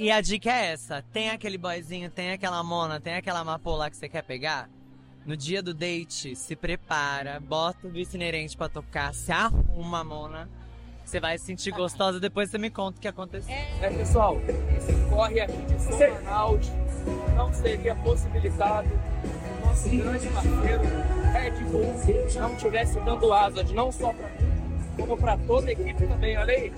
E 0.00 0.10
a 0.10 0.22
dica 0.22 0.50
é 0.50 0.72
essa: 0.72 1.04
tem 1.12 1.28
aquele 1.28 1.58
boyzinho, 1.58 2.08
tem 2.08 2.32
aquela 2.32 2.62
mona, 2.62 2.98
tem 2.98 3.16
aquela 3.16 3.40
amapola 3.40 3.90
que 3.90 3.98
você 3.98 4.08
quer 4.08 4.22
pegar? 4.22 4.66
No 5.26 5.36
dia 5.36 5.62
do 5.62 5.74
date, 5.74 6.34
se 6.34 6.56
prepara, 6.56 7.38
bota 7.38 7.86
o 7.86 7.90
vice 7.90 8.16
inerente 8.16 8.56
pra 8.56 8.66
tocar, 8.66 9.12
se 9.12 9.30
arruma, 9.30 10.02
mona. 10.02 10.48
Você 11.04 11.20
vai 11.20 11.36
se 11.36 11.44
sentir 11.44 11.72
gostosa, 11.72 12.18
depois 12.18 12.48
você 12.48 12.56
me 12.56 12.70
conta 12.70 12.96
o 12.96 13.00
que 13.02 13.08
aconteceu. 13.08 13.54
É, 13.54 13.90
pessoal, 13.90 14.38
esse 14.74 14.90
corre 15.10 15.38
aqui 15.38 15.62
de 15.66 15.78
São 15.78 16.14
Manaus 16.14 16.66
não 17.36 17.52
seria 17.52 17.94
possibilitado 17.96 18.88
se 18.88 19.50
o 19.50 19.66
nosso 19.66 19.88
grande 19.90 20.26
parceiro 20.28 20.82
Red 21.30 21.64
Bull 21.70 22.40
não 22.40 22.56
tivesse 22.56 22.98
dando 23.00 23.30
asas, 23.34 23.70
não 23.70 23.92
só 23.92 24.14
para 24.14 24.28
mim, 24.30 24.48
como 24.96 25.18
para 25.18 25.36
toda 25.36 25.68
a 25.68 25.72
equipe 25.72 26.06
também. 26.06 26.38
Olha 26.38 26.54
aí. 26.54 26.72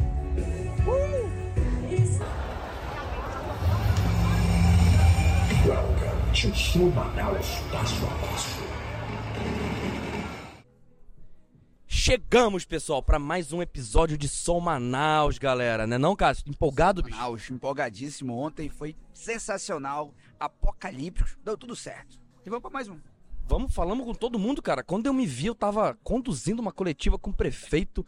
To 6.43 6.55
Sul 6.57 6.91
Manaus 6.91 7.47
Passo 7.71 8.05
a 8.05 8.27
Passo. 8.27 8.59
Chegamos, 11.87 12.65
pessoal, 12.65 13.01
para 13.03 13.19
mais 13.19 13.53
um 13.53 13.63
episódio 13.63 14.19
de 14.19 14.29
Som 14.29 14.59
Manaus, 14.59 15.39
galera. 15.39 15.87
Né 15.87 15.99
não, 15.99 16.17
Cássio? 16.17 16.45
Empolgado, 16.49 17.03
bicho? 17.03 17.17
Manaus, 17.17 17.49
empolgadíssimo. 17.51 18.37
Ontem 18.37 18.69
foi 18.69 18.97
sensacional, 19.15 20.13
apocalíptico, 20.41 21.31
deu 21.45 21.57
tudo 21.57 21.77
certo. 21.77 22.19
E 22.45 22.51
vamos 22.51 22.63
para 22.63 22.73
mais 22.73 22.89
um. 22.89 22.99
Vamos, 23.47 23.73
falamos 23.73 24.05
com 24.05 24.15
todo 24.15 24.39
mundo, 24.39 24.61
cara. 24.61 24.83
Quando 24.83 25.07
eu 25.07 25.15
me 25.15 25.27
vi, 25.27 25.47
eu 25.47 25.55
tava 25.55 25.97
conduzindo 26.03 26.61
uma 26.61 26.73
coletiva 26.73 27.19
com 27.19 27.31
o 27.31 27.35
prefeito. 27.35 28.05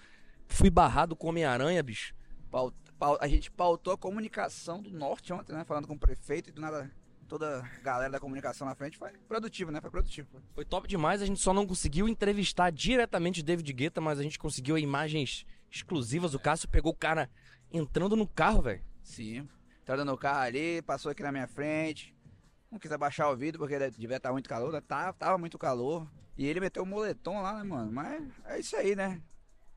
Fui 0.48 0.70
barrado 0.70 1.14
com 1.14 1.28
Homem-Aranha, 1.28 1.82
bicho. 1.82 2.14
Paut- 2.50 2.74
pau- 2.98 3.18
a 3.20 3.28
gente 3.28 3.50
pautou 3.50 3.92
a 3.92 3.98
comunicação 3.98 4.82
do 4.82 4.90
norte 4.90 5.32
ontem, 5.32 5.52
né? 5.52 5.64
Falando 5.64 5.86
com 5.86 5.94
o 5.94 5.98
prefeito 5.98 6.50
e 6.50 6.52
do 6.52 6.60
nada 6.60 6.90
toda 7.24 7.60
a 7.60 7.78
galera 7.80 8.10
da 8.10 8.20
comunicação 8.20 8.66
na 8.66 8.74
frente. 8.74 8.96
Foi 8.98 9.10
produtivo, 9.28 9.70
né? 9.70 9.80
Foi 9.80 9.90
produtivo. 9.90 10.28
Foi 10.54 10.64
top 10.64 10.86
demais. 10.86 11.22
A 11.22 11.26
gente 11.26 11.40
só 11.40 11.52
não 11.52 11.66
conseguiu 11.66 12.08
entrevistar 12.08 12.70
diretamente 12.70 13.40
o 13.40 13.44
David 13.44 13.72
Guetta, 13.72 14.00
mas 14.00 14.18
a 14.18 14.22
gente 14.22 14.38
conseguiu 14.38 14.78
imagens 14.78 15.46
exclusivas. 15.70 16.34
O 16.34 16.38
Cássio 16.38 16.68
pegou 16.68 16.92
o 16.92 16.96
cara 16.96 17.30
entrando 17.72 18.16
no 18.16 18.26
carro, 18.26 18.62
velho. 18.62 18.82
Sim. 19.02 19.48
Entrando 19.82 20.04
no 20.04 20.16
carro 20.16 20.40
ali, 20.40 20.80
passou 20.82 21.10
aqui 21.10 21.22
na 21.22 21.32
minha 21.32 21.46
frente. 21.46 22.14
Não 22.70 22.78
quis 22.78 22.90
abaixar 22.90 23.30
o 23.30 23.36
vidro 23.36 23.60
porque 23.60 23.78
devia 23.90 24.16
estar 24.16 24.32
muito 24.32 24.48
calor, 24.48 24.72
né? 24.72 24.80
Tava, 24.80 25.12
tava 25.12 25.38
muito 25.38 25.58
calor. 25.58 26.10
E 26.36 26.46
ele 26.46 26.60
meteu 26.60 26.82
o 26.82 26.86
moletom 26.86 27.42
lá, 27.42 27.54
né, 27.54 27.62
mano? 27.62 27.92
Mas 27.92 28.22
é 28.46 28.58
isso 28.58 28.76
aí, 28.76 28.96
né? 28.96 29.20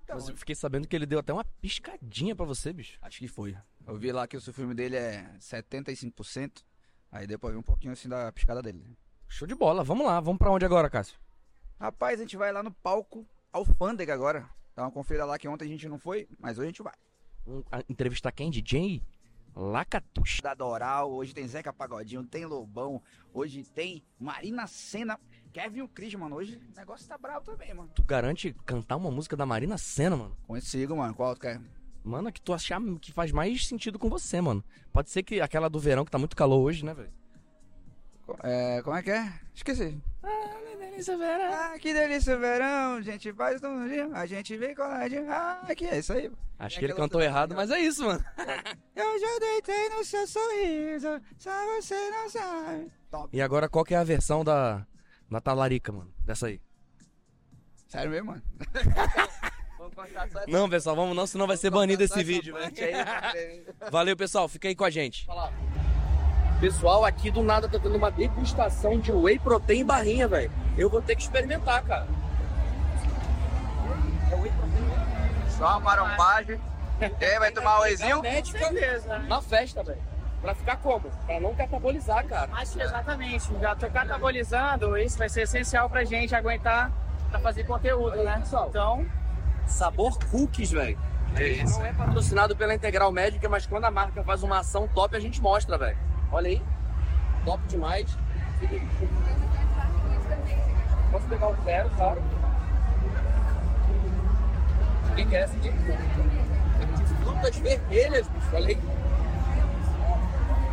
Mas 0.07 0.29
eu 0.29 0.37
fiquei 0.37 0.55
sabendo 0.55 0.87
que 0.87 0.95
ele 0.95 1.05
deu 1.05 1.19
até 1.19 1.33
uma 1.33 1.43
piscadinha 1.43 2.35
pra 2.35 2.45
você, 2.45 2.71
bicho. 2.71 2.97
Acho 3.01 3.19
que 3.19 3.27
foi. 3.27 3.55
Eu 3.85 3.97
vi 3.97 4.11
lá 4.11 4.27
que 4.27 4.37
o 4.37 4.41
filme 4.41 4.73
dele 4.73 4.95
é 4.95 5.29
75%. 5.39 6.63
Aí 7.11 7.25
depois 7.27 7.53
vi 7.53 7.59
um 7.59 7.63
pouquinho 7.63 7.93
assim 7.93 8.09
da 8.09 8.31
piscada 8.31 8.61
dele. 8.61 8.83
Show 9.27 9.47
de 9.47 9.55
bola. 9.55 9.83
Vamos 9.83 10.05
lá. 10.05 10.19
Vamos 10.19 10.37
pra 10.39 10.51
onde 10.51 10.65
agora, 10.65 10.89
Cássio? 10.89 11.17
Rapaz, 11.79 12.19
a 12.19 12.23
gente 12.23 12.37
vai 12.37 12.51
lá 12.51 12.63
no 12.63 12.71
palco 12.71 13.25
Alfândega 13.53 14.13
agora. 14.13 14.49
Dá 14.75 14.83
uma 14.83 14.91
conferida 14.91 15.25
lá 15.25 15.37
que 15.37 15.47
ontem 15.47 15.65
a 15.65 15.67
gente 15.67 15.87
não 15.87 15.97
foi, 15.99 16.27
mas 16.39 16.57
hoje 16.57 16.65
a 16.67 16.69
gente 16.71 16.83
vai. 16.83 16.93
Vamos 17.45 17.63
a- 17.71 17.83
entrevistar 17.89 18.31
quem? 18.31 18.49
DJ 18.51 19.01
Lacatuxa. 19.55 20.41
Da 20.41 20.53
Doral, 20.53 21.11
hoje 21.11 21.33
tem 21.33 21.47
Zeca 21.47 21.73
Pagodinho, 21.73 22.23
tem 22.23 22.45
Lobão, 22.45 23.01
hoje 23.33 23.63
tem 23.63 24.03
Marina 24.19 24.67
Senna, 24.67 25.19
Kevin 25.51 25.81
o 25.81 25.87
Cris, 25.87 26.13
mano. 26.13 26.35
Hoje 26.35 26.57
o 26.73 26.77
negócio 26.77 27.07
tá 27.07 27.17
bravo 27.17 27.43
também, 27.45 27.73
mano. 27.73 27.89
Tu 27.95 28.03
garante 28.03 28.53
cantar 28.65 28.97
uma 28.97 29.09
música 29.09 29.35
da 29.35 29.45
Marina 29.47 29.77
Senna, 29.77 30.15
mano? 30.15 30.37
Consigo, 30.45 30.95
mano. 30.95 31.15
Qual 31.15 31.33
tu 31.33 31.41
quer? 31.41 31.59
Mano, 32.07 32.31
que 32.31 32.41
tu 32.41 32.53
achar 32.53 32.81
que 33.01 33.11
faz 33.11 33.31
mais 33.31 33.67
sentido 33.67 33.99
com 33.99 34.09
você, 34.09 34.39
mano. 34.41 34.63
Pode 34.91 35.09
ser 35.09 35.23
que 35.23 35.41
aquela 35.41 35.69
do 35.69 35.79
verão 35.79 36.05
que 36.05 36.11
tá 36.11 36.17
muito 36.17 36.35
calor 36.35 36.59
hoje, 36.61 36.85
né, 36.85 36.93
velho? 36.93 37.11
É, 38.43 38.81
como 38.81 38.95
é 38.95 39.03
que 39.03 39.11
é? 39.11 39.33
Esqueci. 39.53 40.01
Ah, 40.29 41.77
que 41.79 41.93
delícia 41.93 42.35
o 42.35 42.39
verão, 42.39 42.95
a 42.95 43.01
gente 43.01 43.31
faz 43.33 43.63
um 43.63 43.87
dia, 43.87 44.09
a 44.13 44.25
gente 44.25 44.57
vem 44.57 44.73
coladinho. 44.73 45.31
Ah, 45.31 45.67
que 45.75 45.85
é 45.85 45.99
isso 45.99 46.11
aí. 46.11 46.31
Acho 46.57 46.77
É 46.77 46.79
que 46.79 46.85
ele 46.85 46.93
cantou 46.93 47.21
errado, 47.21 47.55
mas 47.55 47.69
é 47.69 47.79
isso, 47.79 48.03
mano. 48.03 48.23
Eu 48.95 49.19
já 49.19 49.39
deitei 49.39 49.89
no 49.89 50.03
seu 50.03 50.25
sorriso, 50.25 51.21
só 51.37 51.51
você 51.75 52.09
não 52.09 52.29
sabe. 52.29 52.91
Top. 53.11 53.29
E 53.31 53.41
agora, 53.41 53.69
qual 53.69 53.85
que 53.85 53.93
é 53.93 53.97
a 53.97 54.03
versão 54.03 54.43
da, 54.43 54.85
da 55.29 55.39
talarica, 55.39 55.91
mano? 55.91 56.11
Dessa 56.25 56.47
aí. 56.47 56.59
Sério 57.87 58.09
mesmo, 58.11 58.31
mano? 58.31 58.41
Vamos 59.87 59.95
cortar 59.95 60.29
só 60.29 60.39
essa 60.39 60.51
Não, 60.51 60.69
pessoal, 60.69 60.95
vamos 60.95 61.15
não, 61.15 61.27
senão 61.27 61.47
vai 61.47 61.57
ser 61.57 61.69
banido 61.69 62.03
esse 62.03 62.23
vídeo, 62.23 62.55
aí. 62.57 63.63
Valeu, 63.91 64.17
pessoal. 64.17 64.47
Fica 64.47 64.67
aí 64.67 64.75
com 64.75 64.83
a 64.83 64.89
gente. 64.89 65.27
Pessoal, 66.59 67.05
aqui 67.05 67.29
do 67.29 67.43
nada 67.43 67.69
tá 67.69 67.79
tendo 67.79 67.95
uma 67.95 68.11
degustação 68.11 68.99
de 68.99 69.11
whey 69.11 69.37
protein 69.39 69.81
em 69.81 69.85
barrinha, 69.85 70.27
velho. 70.27 70.51
Eu 70.77 70.89
vou 70.89 71.01
ter 71.01 71.15
que 71.15 71.21
experimentar, 71.21 71.83
cara. 71.83 72.07
É 74.31 74.35
whey 74.35 74.51
protein 74.51 75.51
Só 75.57 75.67
uma 75.67 75.79
marombagem. 75.79 76.59
Aí, 76.99 77.39
vai 77.39 77.51
tomar 77.51 77.79
o 77.79 77.81
wheyzinho? 77.83 78.21
médica 78.21 78.71
na 79.27 79.41
festa, 79.41 79.83
velho. 79.83 80.01
Pra 80.41 80.55
ficar 80.55 80.77
como? 80.77 81.09
Pra 81.25 81.39
não 81.39 81.53
catabolizar, 81.55 82.25
cara. 82.25 82.49
Acho 82.53 82.73
que 82.73 82.81
exatamente. 82.81 83.59
Já 83.59 83.75
tô 83.75 83.89
catabolizando, 83.89 84.97
isso 84.97 85.17
vai 85.17 85.29
ser 85.29 85.43
essencial 85.43 85.89
pra 85.89 86.03
gente 86.03 86.33
aguentar 86.35 86.91
pra 87.29 87.39
fazer 87.39 87.65
conteúdo, 87.65 88.23
né? 88.23 88.41
Então, 88.69 89.05
Sabor 89.67 90.17
cookies, 90.31 90.71
velho. 90.71 90.97
Não 91.69 91.85
é 91.85 91.93
patrocinado 91.93 92.55
pela 92.55 92.73
Integral 92.73 93.11
Médica, 93.11 93.47
mas 93.47 93.67
quando 93.67 93.85
a 93.85 93.91
marca 93.91 94.23
faz 94.23 94.41
uma 94.41 94.59
ação 94.59 94.87
top, 94.87 95.15
a 95.15 95.19
gente 95.19 95.41
mostra, 95.41 95.77
velho. 95.77 95.97
Olha 96.31 96.49
aí. 96.49 96.63
Top 97.45 97.61
demais. 97.67 98.17
Posso 101.11 101.27
pegar 101.27 101.49
o 101.49 101.55
zero, 101.63 101.89
claro. 101.95 102.21
Quem 105.15 105.27
quer 105.27 105.43
essa 105.43 105.55
aqui? 105.55 105.69
De 105.69 107.03
frutas 107.23 107.55
vermelhas, 107.57 108.27
bicho. 108.27 108.47
Olha 108.53 108.67
aí. 108.67 108.79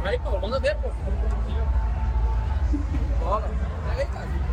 Aí, 0.04 0.18
pô, 0.20 0.38
manda 0.38 0.60
ver, 0.60 0.76
pô. 0.76 0.88
Bola. 3.20 3.50
Olha 3.90 3.98
aí, 3.98 4.06
cara. 4.06 4.43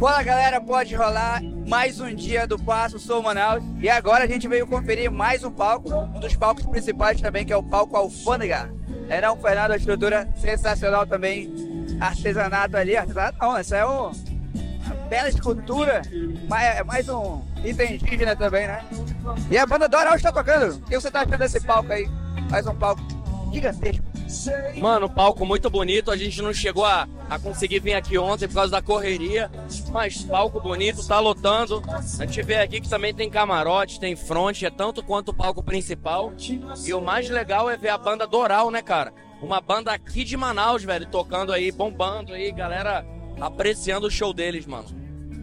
Fala 0.00 0.22
galera, 0.22 0.58
pode 0.60 0.94
rolar 0.94 1.42
mais 1.68 2.00
um 2.00 2.14
dia 2.14 2.46
do 2.46 2.58
Passo 2.58 2.98
Sou 2.98 3.22
Manaus. 3.22 3.62
E 3.80 3.88
agora 3.88 4.24
a 4.24 4.26
gente 4.26 4.48
veio 4.48 4.66
conferir 4.66 5.10
mais 5.10 5.44
um 5.44 5.50
palco, 5.50 5.94
um 5.94 6.18
dos 6.18 6.34
palcos 6.34 6.64
principais 6.64 7.20
também, 7.20 7.44
que 7.44 7.52
é 7.52 7.56
o 7.56 7.62
palco 7.62 7.94
Alfândega. 7.96 8.70
É 9.10 9.20
não, 9.20 9.36
Fernando, 9.36 9.72
a 9.72 9.76
estrutura 9.76 10.26
sensacional 10.36 11.06
também. 11.06 11.52
Artesanato 12.00 12.78
ali, 12.78 12.96
artesanato 12.96 13.36
não, 13.40 13.56
essa 13.58 13.76
é 13.76 13.84
um- 13.86 14.10
uma 14.86 14.94
bela 15.10 15.28
escultura, 15.28 16.00
é 16.58 16.82
mais 16.82 17.06
um 17.10 17.42
item 17.62 17.96
indígena 17.96 18.34
também, 18.34 18.66
né? 18.66 18.82
E 19.50 19.58
a 19.58 19.66
banda 19.66 19.86
Doral 19.86 20.14
está 20.16 20.32
tocando. 20.32 20.76
O 20.76 20.80
que 20.80 20.98
você 20.98 21.10
tá 21.10 21.20
achando 21.20 21.36
desse 21.38 21.60
palco 21.60 21.92
aí? 21.92 22.08
Mais 22.50 22.66
um 22.66 22.74
palco 22.74 23.02
gigantesco. 23.52 24.04
Mano, 24.78 25.08
palco 25.08 25.44
muito 25.44 25.68
bonito. 25.68 26.10
A 26.10 26.16
gente 26.16 26.40
não 26.40 26.52
chegou 26.52 26.84
a, 26.84 27.08
a 27.28 27.38
conseguir 27.38 27.80
vir 27.80 27.94
aqui 27.94 28.16
ontem 28.16 28.46
por 28.46 28.54
causa 28.54 28.70
da 28.70 28.82
correria. 28.82 29.50
Mas 29.90 30.22
palco 30.22 30.60
bonito, 30.60 31.06
tá 31.06 31.18
lotando. 31.18 31.82
A 31.88 32.24
gente 32.24 32.42
vê 32.42 32.56
aqui 32.56 32.80
que 32.80 32.88
também 32.88 33.12
tem 33.12 33.28
camarote, 33.28 33.98
tem 33.98 34.14
fronte, 34.14 34.64
é 34.64 34.70
tanto 34.70 35.02
quanto 35.02 35.30
o 35.30 35.34
palco 35.34 35.62
principal. 35.62 36.32
E 36.84 36.94
o 36.94 37.00
mais 37.00 37.28
legal 37.28 37.68
é 37.68 37.76
ver 37.76 37.88
a 37.88 37.98
banda 37.98 38.26
Doral, 38.26 38.70
né, 38.70 38.82
cara? 38.82 39.12
Uma 39.42 39.60
banda 39.60 39.92
aqui 39.92 40.22
de 40.22 40.36
Manaus, 40.36 40.84
velho, 40.84 41.06
tocando 41.06 41.52
aí, 41.52 41.72
bombando 41.72 42.34
aí, 42.34 42.52
galera 42.52 43.04
apreciando 43.40 44.06
o 44.06 44.10
show 44.10 44.34
deles, 44.34 44.66
mano. 44.66 44.86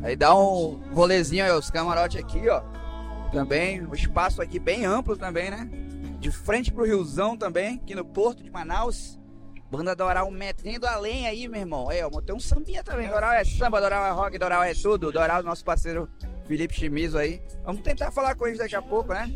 Aí 0.03 0.15
dá 0.15 0.35
um 0.35 0.79
rolezinho 0.93 1.43
aí, 1.43 1.51
os 1.51 1.71
camarotes 1.71 2.21
aqui, 2.21 2.47
ó. 2.47 2.61
Também, 3.31 3.81
o 3.85 3.93
espaço 3.93 4.41
aqui 4.41 4.59
bem 4.59 4.85
amplo 4.85 5.17
também, 5.17 5.49
né? 5.49 5.67
De 6.19 6.31
frente 6.31 6.71
pro 6.71 6.85
Riozão 6.85 7.37
também, 7.37 7.75
aqui 7.75 7.93
no 7.93 8.03
Porto 8.05 8.43
de 8.43 8.49
Manaus. 8.49 9.17
Banda 9.69 9.93
Doral 9.95 10.31
metendo 10.31 10.87
a 10.87 10.95
lenha 10.95 11.29
aí, 11.29 11.47
meu 11.47 11.59
irmão. 11.59 11.91
É, 11.91 12.05
ó, 12.05 12.09
tem 12.21 12.33
um 12.33 12.39
sambinha 12.39 12.83
também. 12.83 13.07
Doral 13.07 13.33
é 13.33 13.43
samba, 13.43 13.81
Doral 13.81 14.05
é 14.05 14.11
rock, 14.11 14.37
Doral 14.37 14.63
é 14.63 14.73
tudo. 14.73 15.11
Doral, 15.11 15.43
nosso 15.43 15.63
parceiro 15.63 16.09
Felipe 16.47 16.73
Chimizo 16.73 17.17
aí. 17.17 17.41
Vamos 17.65 17.81
tentar 17.81 18.09
falar 18.11 18.35
com 18.35 18.47
eles 18.47 18.59
daqui 18.59 18.75
a 18.75 18.81
pouco, 18.81 19.13
né? 19.13 19.29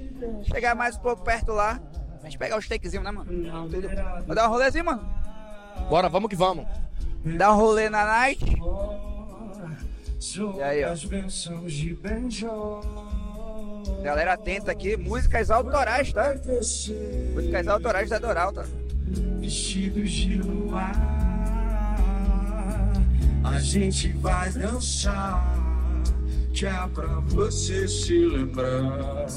Chegar 0.43 0.73
mais 0.73 0.95
um 0.95 0.99
pouco 0.99 1.23
perto 1.23 1.51
lá. 1.51 1.81
A 2.21 2.25
gente 2.25 2.37
pegar 2.37 2.57
os 2.57 2.67
takezinhos, 2.67 3.03
né, 3.03 3.11
mano? 3.11 3.29
Tudo. 3.69 3.89
Vou 4.25 4.35
dar 4.35 4.47
um 4.47 4.51
rolezinho, 4.51 4.85
mano. 4.85 5.07
Bora, 5.89 6.07
vamos 6.07 6.29
que 6.29 6.35
vamos. 6.35 6.65
Dar 7.37 7.53
um 7.53 7.57
rolê 7.57 7.89
na 7.89 8.05
night. 8.05 8.45
E 10.57 10.63
aí, 10.63 10.83
ó. 10.85 10.95
Galera 14.03 14.33
atenta 14.33 14.71
aqui, 14.71 14.97
músicas 14.97 15.51
autorais, 15.51 16.11
tá? 16.11 16.35
Músicas 17.33 17.67
autorais 17.67 18.09
da 18.09 18.19
Doral, 18.19 18.51
tá? 18.51 18.65
Vestidos 19.39 20.11
de 20.11 20.37
luar, 20.41 20.91
a 23.43 23.59
gente 23.59 24.09
vai 24.13 24.49
dançar, 24.51 25.43
que 26.53 26.65
é 26.65 26.87
pra 26.93 27.19
você 27.27 27.87
se 27.87 28.25
lembrar. 28.25 29.27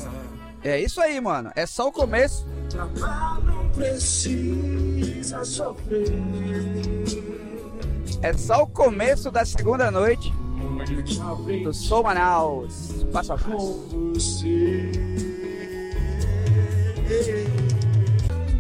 É 0.62 0.81
isso 0.81 1.00
aí, 1.00 1.20
mano. 1.20 1.50
É 1.55 1.67
só 1.67 1.88
o 1.88 1.93
começo. 1.93 2.46
Não 2.75 3.69
precisa 3.70 5.44
sofrer. 5.44 6.12
É 8.23 8.32
só 8.32 8.62
o 8.62 8.67
começo 8.67 9.31
da 9.31 9.44
segunda 9.44 9.91
noite 9.91 10.32
do 11.62 11.72
Sou 11.72 12.02
Manaus. 12.02 13.04
Passo 13.12 13.32
a 13.32 13.38
passo. 13.38 14.12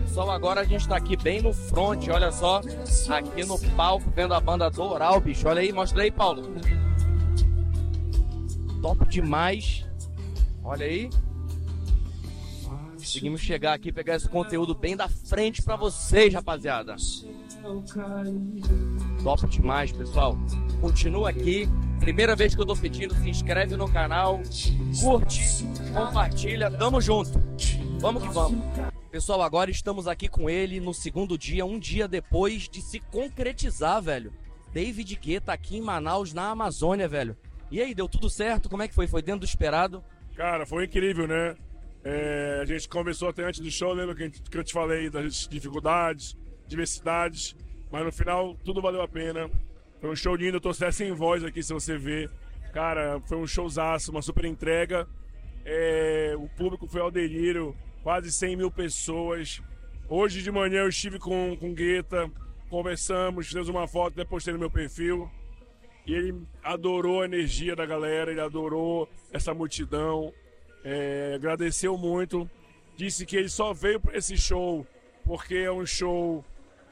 Pessoal, 0.04 0.30
agora 0.30 0.60
a 0.60 0.64
gente 0.64 0.86
tá 0.86 0.96
aqui 0.96 1.16
bem 1.16 1.42
no 1.42 1.52
front, 1.52 2.06
olha 2.08 2.30
só. 2.30 2.60
Aqui 3.08 3.44
no 3.44 3.58
palco, 3.76 4.10
vendo 4.14 4.32
a 4.32 4.40
banda 4.40 4.70
Doral, 4.70 5.20
bicho. 5.20 5.48
Olha 5.48 5.60
aí, 5.60 5.72
mostra 5.72 6.02
aí, 6.02 6.10
Paulo. 6.10 6.54
Top 8.80 9.08
demais. 9.08 9.84
Olha 10.62 10.86
aí. 10.86 11.10
Conseguimos 12.92 13.40
chegar 13.40 13.74
aqui 13.74 13.92
pegar 13.92 14.16
esse 14.16 14.28
conteúdo 14.28 14.74
bem 14.74 14.96
da 14.96 15.08
frente 15.08 15.60
pra 15.62 15.76
vocês, 15.76 16.32
rapaziada. 16.32 16.96
Top 19.22 19.46
demais, 19.48 19.92
pessoal. 19.92 20.38
Continua 20.80 21.30
aqui. 21.30 21.68
Primeira 22.00 22.36
vez 22.36 22.54
que 22.54 22.60
eu 22.60 22.66
tô 22.66 22.76
pedindo, 22.76 23.14
se 23.14 23.28
inscreve 23.28 23.76
no 23.76 23.90
canal, 23.90 24.40
curte, 25.00 25.40
compartilha. 25.92 26.70
Tamo 26.70 27.00
junto. 27.00 27.42
Vamos 27.98 28.22
que 28.22 28.28
vamos. 28.28 28.62
Pessoal, 29.10 29.42
agora 29.42 29.70
estamos 29.70 30.06
aqui 30.06 30.28
com 30.28 30.50
ele 30.50 30.80
no 30.80 30.92
segundo 30.92 31.38
dia, 31.38 31.64
um 31.64 31.78
dia 31.78 32.06
depois 32.06 32.68
de 32.68 32.82
se 32.82 33.00
concretizar, 33.00 34.02
velho. 34.02 34.32
David 34.72 35.14
Guetta 35.16 35.52
aqui 35.52 35.76
em 35.76 35.80
Manaus, 35.80 36.32
na 36.32 36.50
Amazônia, 36.50 37.08
velho. 37.08 37.36
E 37.70 37.80
aí, 37.80 37.94
deu 37.94 38.08
tudo 38.08 38.28
certo? 38.28 38.68
Como 38.68 38.82
é 38.82 38.88
que 38.88 38.94
foi? 38.94 39.06
Foi 39.06 39.22
dentro 39.22 39.40
do 39.40 39.46
esperado? 39.46 40.04
Cara, 40.34 40.66
foi 40.66 40.84
incrível, 40.84 41.26
né? 41.26 41.56
É, 42.02 42.58
a 42.60 42.64
gente 42.66 42.88
conversou 42.88 43.28
até 43.28 43.44
antes 43.44 43.60
do 43.60 43.70
show, 43.70 43.92
lembra 43.92 44.14
que, 44.14 44.28
que 44.28 44.58
eu 44.58 44.64
te 44.64 44.72
falei 44.72 45.08
das 45.08 45.48
dificuldades, 45.48 46.36
diversidades, 46.66 47.56
mas 47.90 48.04
no 48.04 48.12
final 48.12 48.54
tudo 48.64 48.82
valeu 48.82 49.00
a 49.00 49.08
pena. 49.08 49.48
Foi 50.00 50.10
um 50.10 50.16
show 50.16 50.34
lindo, 50.34 50.56
eu 50.56 50.60
tô 50.60 50.70
até 50.70 50.90
sem 50.90 51.12
voz 51.12 51.42
aqui 51.44 51.62
se 51.62 51.72
você 51.72 51.96
ver. 51.96 52.30
Cara, 52.72 53.20
foi 53.26 53.38
um 53.38 53.46
showzaço, 53.46 54.10
uma 54.10 54.22
super 54.22 54.44
entrega. 54.44 55.06
É, 55.64 56.34
o 56.36 56.48
público 56.48 56.86
foi 56.86 57.00
ao 57.00 57.10
delírio, 57.10 57.74
quase 58.02 58.30
100 58.30 58.56
mil 58.56 58.70
pessoas. 58.70 59.62
Hoje 60.08 60.42
de 60.42 60.50
manhã 60.50 60.82
eu 60.82 60.88
estive 60.88 61.18
com, 61.18 61.56
com 61.56 61.72
Guetta, 61.72 62.30
conversamos, 62.68 63.46
fizemos 63.46 63.68
uma 63.68 63.86
foto, 63.88 64.12
até 64.12 64.24
postei 64.24 64.52
no 64.52 64.58
meu 64.58 64.70
perfil. 64.70 65.30
E 66.06 66.12
ele 66.12 66.42
adorou 66.62 67.22
a 67.22 67.24
energia 67.24 67.74
da 67.74 67.86
galera, 67.86 68.30
ele 68.30 68.40
adorou 68.40 69.08
essa 69.32 69.54
multidão, 69.54 70.32
é, 70.84 71.32
agradeceu 71.34 71.96
muito. 71.96 72.48
Disse 72.96 73.24
que 73.24 73.36
ele 73.36 73.48
só 73.48 73.72
veio 73.72 73.98
para 73.98 74.16
esse 74.16 74.36
show 74.36 74.86
porque 75.24 75.56
é 75.56 75.72
um 75.72 75.86
show 75.86 76.44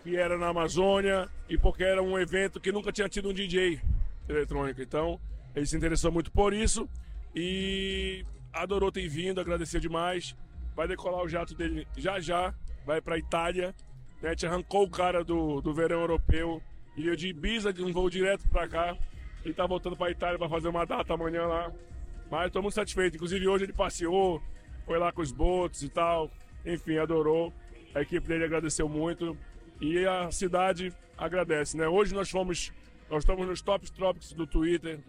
que 0.03 0.17
era 0.17 0.37
na 0.37 0.49
Amazônia 0.49 1.29
e 1.49 1.57
porque 1.57 1.85
era 1.85 2.03
um 2.03 2.19
evento 2.19 2.61
que 2.61 2.73
nunca 2.73 2.91
tinha 2.91 3.09
tido 3.09 3.31
um 3.31 3.33
DJ 3.33 3.81
eletrônico. 4.29 4.83
Então, 4.83 5.21
ele 5.55 5.67
se 5.67 5.77
interessou 5.77 6.11
muito 6.11 6.31
por 6.31 6.53
isso 6.53 6.89
e 7.35 8.25
adorou 8.53 8.91
ter 8.91 9.09
vindo, 9.09 9.41
agradeceu 9.41 9.81
demais. 9.81 10.37
Vai 10.75 10.89
decolar 10.89 11.23
o 11.23 11.29
jato 11.29 11.55
dele 11.55 11.87
já 11.97 12.19
já, 12.19 12.55
vai 12.85 13.01
para 13.01 13.19
Itália. 13.19 13.75
Né? 14.21 14.31
A 14.31 14.33
gente 14.33 14.47
arrancou 14.47 14.85
o 14.85 14.91
cara 14.91 15.23
do, 15.23 15.61
do 15.61 15.73
verão 15.73 16.01
europeu. 16.01 16.63
E 16.97 17.07
eu 17.07 17.17
de 17.17 17.29
Ibiza, 17.29 17.73
de 17.73 17.83
um 17.83 17.93
voo 17.93 18.11
direto 18.11 18.49
para 18.49 18.69
cá. 18.69 18.97
Ele 19.45 19.55
tá 19.55 19.67
voltando 19.67 19.97
para 19.97 20.11
Itália 20.11 20.39
para 20.39 20.49
fazer 20.49 20.69
uma 20.69 20.85
data 20.85 21.15
amanhã 21.15 21.47
lá. 21.47 21.73
Mas 22.31 22.47
estou 22.47 22.63
muito 22.63 22.75
satisfeito. 22.75 23.17
Inclusive 23.17 23.47
hoje 23.47 23.65
ele 23.65 23.73
passeou, 23.73 24.43
foi 24.87 24.99
lá 24.99 25.13
com 25.13 25.23
os 25.23 25.33
botos 25.33 25.83
e 25.83 25.89
tal. 25.89 26.31
Enfim, 26.65 26.97
adorou. 26.97 27.53
A 27.95 28.01
equipe 28.01 28.27
dele 28.27 28.45
agradeceu 28.45 28.89
muito. 28.89 29.37
E 29.82 30.06
a 30.06 30.31
cidade 30.31 30.94
agradece, 31.19 31.76
né? 31.76 31.88
Hoje 31.88 32.14
nós 32.14 32.31
fomos, 32.31 32.73
nós 33.11 33.25
estamos 33.25 33.44
nos 33.49 33.61
top 33.61 33.90
topics 33.90 34.32
do 34.32 34.46
Twitter, 34.46 35.00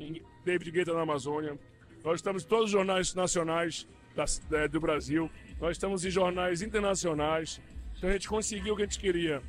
David 0.43 0.71
Guetta 0.71 0.95
na 0.95 1.01
Amazônia. 1.01 1.59
Nós 2.03 2.15
estamos 2.15 2.43
em 2.43 2.47
todos 2.47 2.65
os 2.65 2.71
jornais 2.71 3.13
nacionais 3.13 3.87
da, 4.15 4.25
eh, 4.57 4.67
do 4.67 4.81
Brasil. 4.81 5.29
Nós 5.61 5.77
estamos 5.77 6.03
em 6.03 6.09
jornais 6.09 6.63
internacionais. 6.63 7.61
Então 7.95 8.09
a 8.09 8.13
gente 8.13 8.27
conseguiu 8.27 8.73
o 8.73 8.75
que 8.75 8.81
a 8.81 8.85
gente 8.87 8.97
queria. 8.97 9.43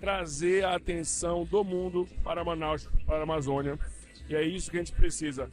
Trazer 0.00 0.64
a 0.64 0.74
atenção 0.74 1.44
do 1.44 1.62
mundo 1.62 2.08
para 2.24 2.42
Manaus, 2.42 2.88
para 3.04 3.18
a 3.18 3.22
Amazônia. 3.24 3.78
E 4.26 4.34
é 4.34 4.42
isso 4.42 4.70
que 4.70 4.78
a 4.78 4.80
gente 4.82 4.92
precisa. 4.92 5.50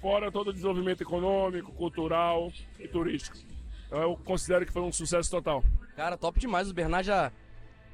Fora 0.00 0.32
todo 0.32 0.48
o 0.48 0.52
desenvolvimento 0.54 1.02
econômico, 1.02 1.70
cultural 1.72 2.50
e 2.80 2.88
turístico. 2.88 3.36
Então 3.88 4.00
eu 4.00 4.16
considero 4.24 4.64
que 4.64 4.72
foi 4.72 4.80
um 4.80 4.90
sucesso 4.90 5.30
total. 5.30 5.62
Cara, 5.94 6.16
top 6.16 6.40
demais. 6.40 6.70
O 6.70 6.74
Bernard 6.74 7.06
já, 7.06 7.30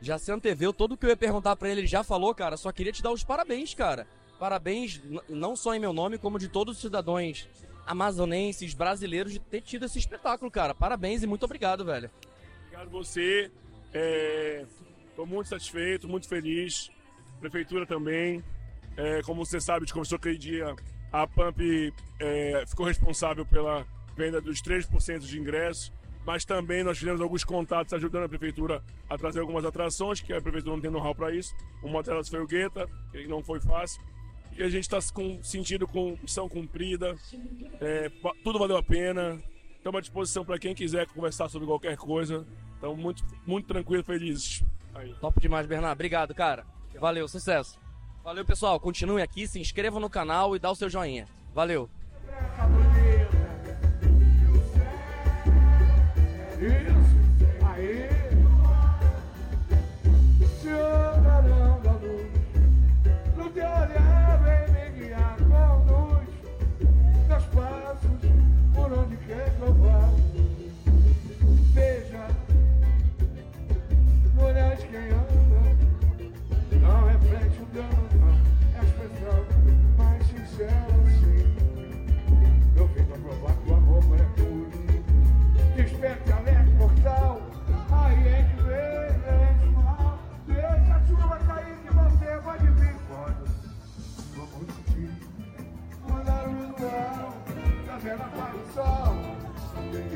já 0.00 0.19
se 0.19 0.32
anteveu. 0.32 0.73
Tudo 0.73 0.97
que 0.97 1.06
eu 1.06 1.11
ia 1.11 1.17
perguntar 1.17 1.56
pra 1.56 1.69
ele, 1.69 1.82
ele 1.82 1.87
já 1.87 2.02
falou, 2.02 2.35
cara. 2.35 2.56
Só 2.56 2.73
queria 2.73 2.93
te 2.93 3.02
dar 3.02 3.12
os 3.12 3.25
parabéns, 3.25 3.75
cara. 3.75 4.06
Parabéns, 4.38 5.00
não 5.29 5.55
só 5.55 5.75
em 5.75 5.79
meu 5.79 5.93
nome, 5.93 6.17
como 6.17 6.38
de 6.38 6.49
todos 6.49 6.76
os 6.76 6.81
cidadãos 6.81 7.47
amazonenses, 7.87 8.73
brasileiros, 8.73 9.32
de 9.32 9.38
ter 9.38 9.61
tido 9.61 9.85
esse 9.85 9.99
espetáculo, 9.99 10.50
cara. 10.50 10.75
Parabéns 10.75 11.23
e 11.23 11.26
muito 11.26 11.44
obrigado, 11.44 11.85
velho. 11.85 12.11
Obrigado 12.67 12.91
você. 12.91 13.50
Estou 15.11 15.26
muito 15.26 15.49
satisfeito, 15.49 16.08
muito 16.08 16.29
feliz. 16.29 16.91
Prefeitura 17.41 17.85
também. 17.87 18.43
É, 18.96 19.23
como 19.23 19.44
você 19.44 19.61
sabe, 19.61 19.91
conversou 19.91 20.17
aquele 20.17 20.38
dia. 20.38 20.75
A 21.12 21.26
Pump 21.26 21.93
é, 22.20 22.64
ficou 22.67 22.87
responsável 22.87 23.44
pela 23.44 23.85
venda 24.17 24.41
dos 24.41 24.62
3% 24.62 25.19
de 25.20 25.38
ingressos. 25.38 25.93
Mas 26.25 26.44
também 26.44 26.84
nós 26.84 26.99
fizemos 26.99 27.20
alguns 27.20 27.44
contatos 27.44 27.93
ajudando 27.94 28.25
a 28.25 28.28
prefeitura 28.28 28.82
a 29.08 29.17
trazer 29.17 29.40
algumas 29.40 29.64
atrações, 29.64 30.20
que 30.20 30.32
a 30.32 30.40
prefeitura 30.40 30.75
não 30.75 30.82
tem 30.82 30.90
know-how 30.90 31.14
para 31.14 31.34
isso. 31.34 31.55
Uma 31.82 32.02
delas 32.02 32.28
foi 32.28 32.40
o 32.40 32.46
Guetta, 32.46 32.88
que 33.11 33.26
não 33.26 33.43
foi 33.43 33.61
fácil. 33.61 34.02
E 34.56 34.62
a 34.62 34.69
gente 34.69 34.82
está 34.82 34.99
com, 35.12 35.43
sentindo 35.43 35.87
com 35.87 36.19
missão 36.20 36.49
cumprida. 36.49 37.17
É, 37.81 38.11
tudo 38.44 38.58
valeu 38.58 38.76
a 38.76 38.82
pena. 38.82 39.40
Estamos 39.76 39.99
à 39.99 40.00
disposição 40.02 40.44
para 40.44 40.58
quem 40.58 40.75
quiser 40.75 41.06
conversar 41.06 41.49
sobre 41.49 41.67
qualquer 41.67 41.96
coisa. 41.96 42.46
Então, 42.76 42.94
muito, 42.94 43.25
muito 43.46 43.67
tranquilo, 43.67 44.05
felizes. 44.05 44.62
Aí. 44.94 45.14
Top 45.20 45.40
demais, 45.40 45.67
Bernardo. 45.67 45.94
Obrigado, 45.94 46.34
cara. 46.34 46.67
Valeu, 46.99 47.26
sucesso. 47.26 47.78
Valeu, 48.22 48.44
pessoal. 48.44 48.78
Continue 48.78 49.22
aqui, 49.22 49.46
se 49.46 49.58
inscreva 49.58 49.99
no 49.99 50.11
canal 50.11 50.55
e 50.55 50.58
dá 50.58 50.70
o 50.70 50.75
seu 50.75 50.90
joinha. 50.90 51.26
Valeu. 51.55 51.88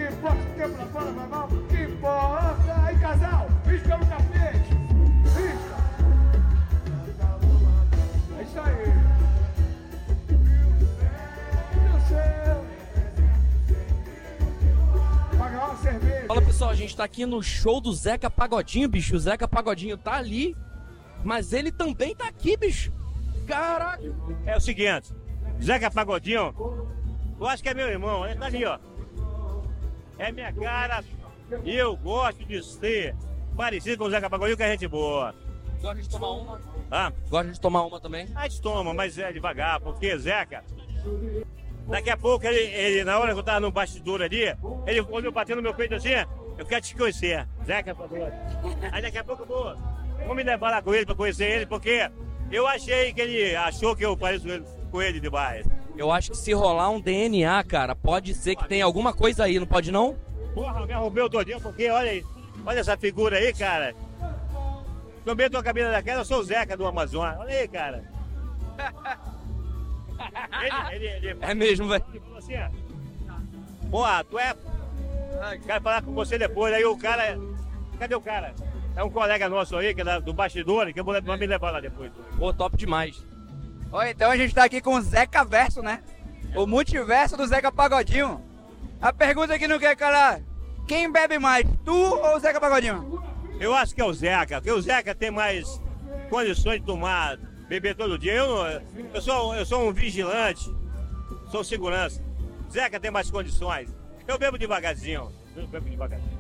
Que 0.05 0.11
importa 0.13 0.37
o 0.37 0.55
tempo 0.55 0.77
lá 0.77 0.87
fora, 0.89 1.13
vai 1.13 1.27
mal? 1.29 1.49
Que 1.49 1.83
importa? 1.83 2.85
Aí, 2.85 2.99
casal, 2.99 3.49
risca 3.67 3.97
no 3.97 4.05
tapete. 4.05 4.71
Risca. 5.35 5.77
É 8.39 8.43
isso 8.43 8.61
aí. 8.61 8.93
O 11.89 12.01
céu? 12.07 12.65
Pagar 15.39 15.71
uma 15.71 15.77
cerveja. 15.79 16.27
Fala, 16.27 16.43
pessoal. 16.43 16.71
A 16.71 16.75
gente 16.75 16.95
tá 16.95 17.05
aqui 17.05 17.25
no 17.25 17.43
show 17.43 17.81
do 17.81 17.91
Zeca 17.95 18.29
Pagodinho, 18.29 18.87
bicho. 18.91 19.17
O 19.17 19.19
Zeca 19.19 19.49
Pagodinho 19.49 19.97
tá 19.97 20.17
ali, 20.17 20.55
mas 21.25 21.55
ele 21.55 21.73
também 21.73 22.15
tá 22.15 22.29
aqui, 22.29 22.59
bicho. 22.59 22.93
Caraca. 23.47 24.03
É 24.45 24.55
o 24.55 24.61
seguinte, 24.61 25.15
Zeca 25.63 25.91
Pagodinho, 25.91 26.55
eu 27.41 27.47
acho 27.47 27.63
que 27.63 27.71
é 27.71 27.75
meu 27.75 27.89
irmão, 27.89 28.27
ele 28.27 28.39
tá 28.39 28.45
ali, 28.45 28.67
ó. 28.67 28.79
É 30.19 30.33
minha 30.33 30.53
cara 30.53 31.03
e 31.65 31.75
eu 31.75 31.97
gosto 31.97 32.45
de 32.45 32.63
ser 32.63 33.15
parecido 33.57 33.99
com 33.99 34.05
o 34.05 34.11
Zeca 34.11 34.31
Pagodinho, 34.31 34.57
que 34.57 34.63
é 34.63 34.71
gente 34.71 34.89
boa. 34.89 35.35
Gosta 35.81 36.03
de 36.03 36.09
tomar 36.09 36.31
uma? 36.31 36.61
Ah, 36.91 37.13
Gosta 37.29 37.53
de 37.53 37.61
tomar 37.61 37.83
uma 37.83 38.01
também? 38.01 38.29
a 38.35 38.49
gente 38.49 38.61
toma, 38.61 38.95
mas 38.95 39.19
é 39.19 39.33
devagar, 39.33 39.81
porque 39.81 40.17
Zeca 40.19 40.65
Daqui 41.89 42.09
a 42.09 42.17
pouco, 42.17 42.47
ele, 42.47 42.61
ele, 42.61 43.05
na 43.05 43.19
hora 43.19 43.35
que 43.35 43.39
eu 43.39 43.43
tava 43.43 43.61
no 43.61 43.71
bastidor 43.71 44.23
ali, 44.23 44.45
ele 44.87 45.01
olhou 45.03 45.31
batendo 45.31 45.57
no 45.57 45.63
meu 45.63 45.75
peito 45.75 45.95
assim, 45.95 46.15
eu 46.57 46.65
quero 46.65 46.81
te 46.81 46.97
conhecer, 46.97 47.47
Zeca 47.67 47.95
Pagodinho. 47.95 48.33
Aí 48.91 49.03
daqui 49.03 49.19
a 49.19 49.25
pouco 49.25 49.43
eu 49.43 49.47
vou, 49.47 49.77
vou 50.27 50.35
me 50.35 50.43
levar 50.43 50.71
lá 50.71 50.81
com 50.81 50.95
ele 50.95 51.05
pra 51.05 51.15
conhecer 51.15 51.45
ele, 51.51 51.67
porque 51.67 52.11
eu 52.51 52.67
achei 52.67 53.13
que 53.13 53.21
ele 53.21 53.55
achou 53.55 53.95
que 53.95 54.05
eu 54.05 54.17
pareço 54.17 54.47
com 54.91 55.03
ele 55.03 55.21
demais. 55.21 55.67
Eu 55.97 56.11
acho 56.11 56.33
que 56.33 56.37
se 56.37 56.53
rolar 56.53 56.91
um 56.91 57.01
DNA, 57.01 57.63
cara, 57.65 57.95
pode 57.95 58.35
ser 58.35 58.57
que 58.57 58.69
tenha 58.69 58.85
alguma 58.85 59.13
coisa 59.13 59.45
aí, 59.45 59.59
não 59.59 59.67
pode 59.67 59.93
não? 59.93 60.17
Porra, 60.55 60.85
me 60.87 60.93
arrumei 60.93 61.29
todinho, 61.29 61.61
porque 61.61 61.89
olha 61.89 62.11
aí, 62.11 62.25
olha 62.67 62.81
essa 62.81 62.97
figura 62.97 63.37
aí, 63.37 63.53
cara. 63.53 63.95
Também 65.25 65.49
tô 65.49 65.57
com 65.57 65.61
a 65.61 65.65
cabeça 65.65 65.91
daquela, 65.91 66.21
eu 66.21 66.25
sou 66.25 66.41
o 66.41 66.45
Zeca 66.45 66.77
do 66.77 66.87
Amazonas. 66.87 67.39
Olha 67.39 67.55
aí, 67.55 67.69
cara. 67.69 68.05
Ele, 70.63 71.07
ele, 71.07 71.29
ele, 71.29 71.39
É 71.41 71.55
mesmo, 71.55 71.89
velho. 71.89 72.05
ele 72.11 72.21
falou 72.21 72.39
assim, 72.39 72.55
ó. 72.57 73.89
Porra, 73.91 74.25
tu 74.25 74.39
é. 74.39 74.55
Quero 75.67 75.83
falar 75.83 76.03
com 76.03 76.13
você 76.13 76.39
depois. 76.39 76.73
Aí 76.73 76.85
o 76.85 76.97
cara. 76.97 77.39
Cadê 77.99 78.15
o 78.15 78.21
cara? 78.21 78.55
É 78.97 79.03
um 79.03 79.11
colega 79.11 79.49
nosso 79.49 79.77
aí, 79.77 79.95
que 79.95 80.03
é 80.03 80.21
do 80.21 80.33
bastidor, 80.33 80.93
que 80.93 81.01
eu 81.01 81.05
vou 81.05 81.15
me 81.21 81.47
levar 81.47 81.71
lá 81.73 81.81
depois. 81.81 82.13
Pô, 82.39 82.53
top 82.53 82.77
demais. 82.77 83.25
Então 84.03 84.31
a 84.31 84.37
gente 84.37 84.55
tá 84.55 84.65
aqui 84.65 84.81
com 84.81 84.95
o 84.95 85.01
Zeca 85.01 85.45
Verso, 85.45 85.81
né? 85.81 86.03
O 86.57 86.67
multiverso 86.67 87.37
do 87.37 87.47
Zeca 87.47 87.71
Pagodinho. 87.71 88.43
A 89.01 89.13
pergunta 89.13 89.59
que 89.59 89.69
não 89.69 89.79
quer 89.79 89.95
calar: 89.95 90.41
quem 90.87 91.11
bebe 91.11 91.39
mais, 91.39 91.65
tu 91.85 91.95
ou 91.95 92.37
o 92.37 92.41
Zeca 92.41 92.61
Pagodinho? 92.61 93.23
Eu 93.61 93.73
acho 93.73 93.95
que 93.95 94.01
é 94.01 94.05
o 94.05 94.13
Zeca, 94.13 94.57
porque 94.57 94.73
o 94.73 94.81
Zeca 94.81 95.15
tem 95.15 95.31
mais 95.31 95.81
condições 96.29 96.81
de 96.81 96.87
tomar, 96.87 97.37
beber 97.69 97.95
todo 97.95 98.19
dia. 98.19 98.33
Eu, 98.33 98.83
eu, 99.15 99.23
sou, 99.23 99.55
eu 99.55 99.65
sou 99.65 99.89
um 99.89 99.93
vigilante, 99.93 100.65
sou 101.51 101.63
segurança. 101.63 102.21
Zeca 102.73 102.99
tem 102.99 103.11
mais 103.11 103.31
condições. 103.31 103.89
Eu 104.27 104.39
bebo 104.39 104.59
devagarzinho. 104.59 105.33
Eu 105.55 105.69
bebo 105.69 105.89
devagarzinho. 105.89 106.35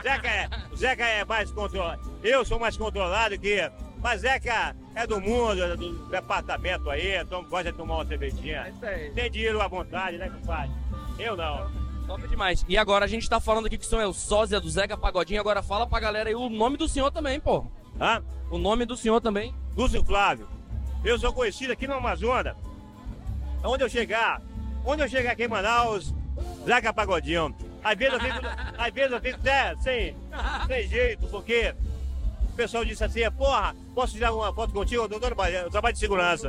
Zeca 0.00 0.28
é, 0.28 0.48
o 0.70 0.76
Zeca 0.76 1.04
é 1.04 1.24
mais 1.24 1.50
controlado. 1.50 2.20
Eu 2.22 2.44
sou 2.44 2.60
mais 2.60 2.76
controlado 2.76 3.36
que. 3.36 3.58
Mas 4.04 4.20
Zeca 4.20 4.76
é 4.94 5.06
do 5.06 5.18
mundo, 5.18 5.64
é 5.64 5.74
do 5.74 6.06
departamento 6.10 6.90
aí, 6.90 7.16
então 7.16 7.42
gosta 7.44 7.72
de 7.72 7.78
tomar 7.78 7.94
uma 7.94 8.04
cervejinha. 8.04 8.70
Tem 9.14 9.30
dinheiro 9.30 9.62
à 9.62 9.66
vontade, 9.66 10.18
né, 10.18 10.28
compadre? 10.28 10.70
Eu 11.18 11.34
não. 11.34 11.70
Top 12.06 12.28
demais. 12.28 12.66
E 12.68 12.76
agora 12.76 13.06
a 13.06 13.08
gente 13.08 13.26
tá 13.30 13.40
falando 13.40 13.64
aqui 13.64 13.78
que 13.78 13.86
o 13.86 13.88
senhor 13.88 14.02
é 14.02 14.06
o 14.06 14.12
sósia 14.12 14.60
do 14.60 14.68
Zeca 14.68 14.94
Pagodinho, 14.94 15.40
agora 15.40 15.62
fala 15.62 15.86
pra 15.86 16.00
galera 16.00 16.28
aí 16.28 16.34
o 16.34 16.50
nome 16.50 16.76
do 16.76 16.86
senhor 16.86 17.10
também, 17.10 17.40
pô. 17.40 17.64
Hã? 17.98 18.22
O 18.50 18.58
nome 18.58 18.84
do 18.84 18.94
senhor 18.94 19.22
também. 19.22 19.54
Lúcio 19.74 20.04
Flávio. 20.04 20.46
Eu 21.02 21.18
sou 21.18 21.32
conhecido 21.32 21.72
aqui 21.72 21.86
no 21.86 21.94
Amazonas. 21.94 22.54
Onde 23.64 23.84
eu 23.84 23.88
chegar, 23.88 24.42
onde 24.84 25.00
eu 25.02 25.08
chegar 25.08 25.30
aqui 25.30 25.44
em 25.44 25.48
Manaus, 25.48 26.14
Zeca 26.66 26.92
Pagodinho. 26.92 27.56
Às 27.82 27.96
vezes 27.96 28.12
eu 28.12 28.20
fico, 28.20 28.40
às 28.76 28.92
vezes 28.92 29.12
eu 29.12 29.20
fico 29.22 29.38
até 29.40 29.74
sem, 29.76 30.14
sem 30.66 30.88
jeito, 30.88 31.26
porque 31.28 31.74
o 32.54 32.56
pessoal 32.56 32.84
disse 32.84 33.02
assim, 33.02 33.28
porra, 33.32 33.74
posso 33.94 34.12
tirar 34.12 34.32
uma 34.32 34.54
foto 34.54 34.72
contigo? 34.72 35.02
Eu, 35.02 35.08
tô 35.08 35.18
trabalhando, 35.18 35.64
eu 35.64 35.70
trabalho 35.70 35.92
de 35.92 35.98
segurança. 35.98 36.48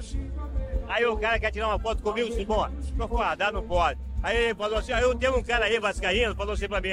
Aí 0.88 1.04
o 1.04 1.18
cara 1.18 1.40
quer 1.40 1.52
tirar 1.52 1.68
uma 1.68 1.80
foto 1.80 2.04
comigo, 2.04 2.30
disse, 2.30 2.46
bom, 2.46 2.70
não 2.96 3.08
for 3.08 3.18
guardar, 3.18 3.52
não 3.52 3.64
pode. 3.64 4.00
Aí 4.22 4.38
ele 4.38 4.56
falou 4.56 4.78
assim, 4.78 4.94
ó, 4.94 5.00
eu 5.00 5.16
tenho 5.16 5.36
um 5.36 5.44
cara 5.44 5.66
aí, 5.66 5.80
vascaíno, 5.80 6.36
falou 6.36 6.54
assim 6.54 6.68
pra 6.68 6.80
mim, 6.80 6.90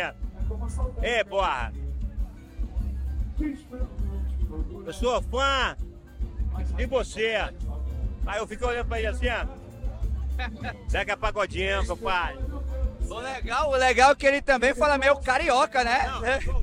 Ei, 1.02 1.22
porra, 1.24 1.72
eu 4.86 4.92
sou 4.94 5.22
fã 5.22 5.76
de 6.74 6.86
você. 6.86 7.34
Aí 8.26 8.38
eu 8.38 8.46
fiquei 8.46 8.66
olhando 8.66 8.88
pra 8.88 8.98
ele 8.98 9.08
assim, 9.08 9.26
ó. 9.28 9.46
Zeca 10.90 11.16
Pagodinho, 11.18 11.86
compadre. 11.86 12.38
O 13.08 13.18
legal, 13.18 13.68
o 13.68 13.76
legal 13.76 14.12
é 14.12 14.14
que 14.14 14.26
ele 14.26 14.40
também 14.40 14.74
fala 14.74 14.96
meio 14.96 15.16
carioca, 15.16 15.84
né? 15.84 16.06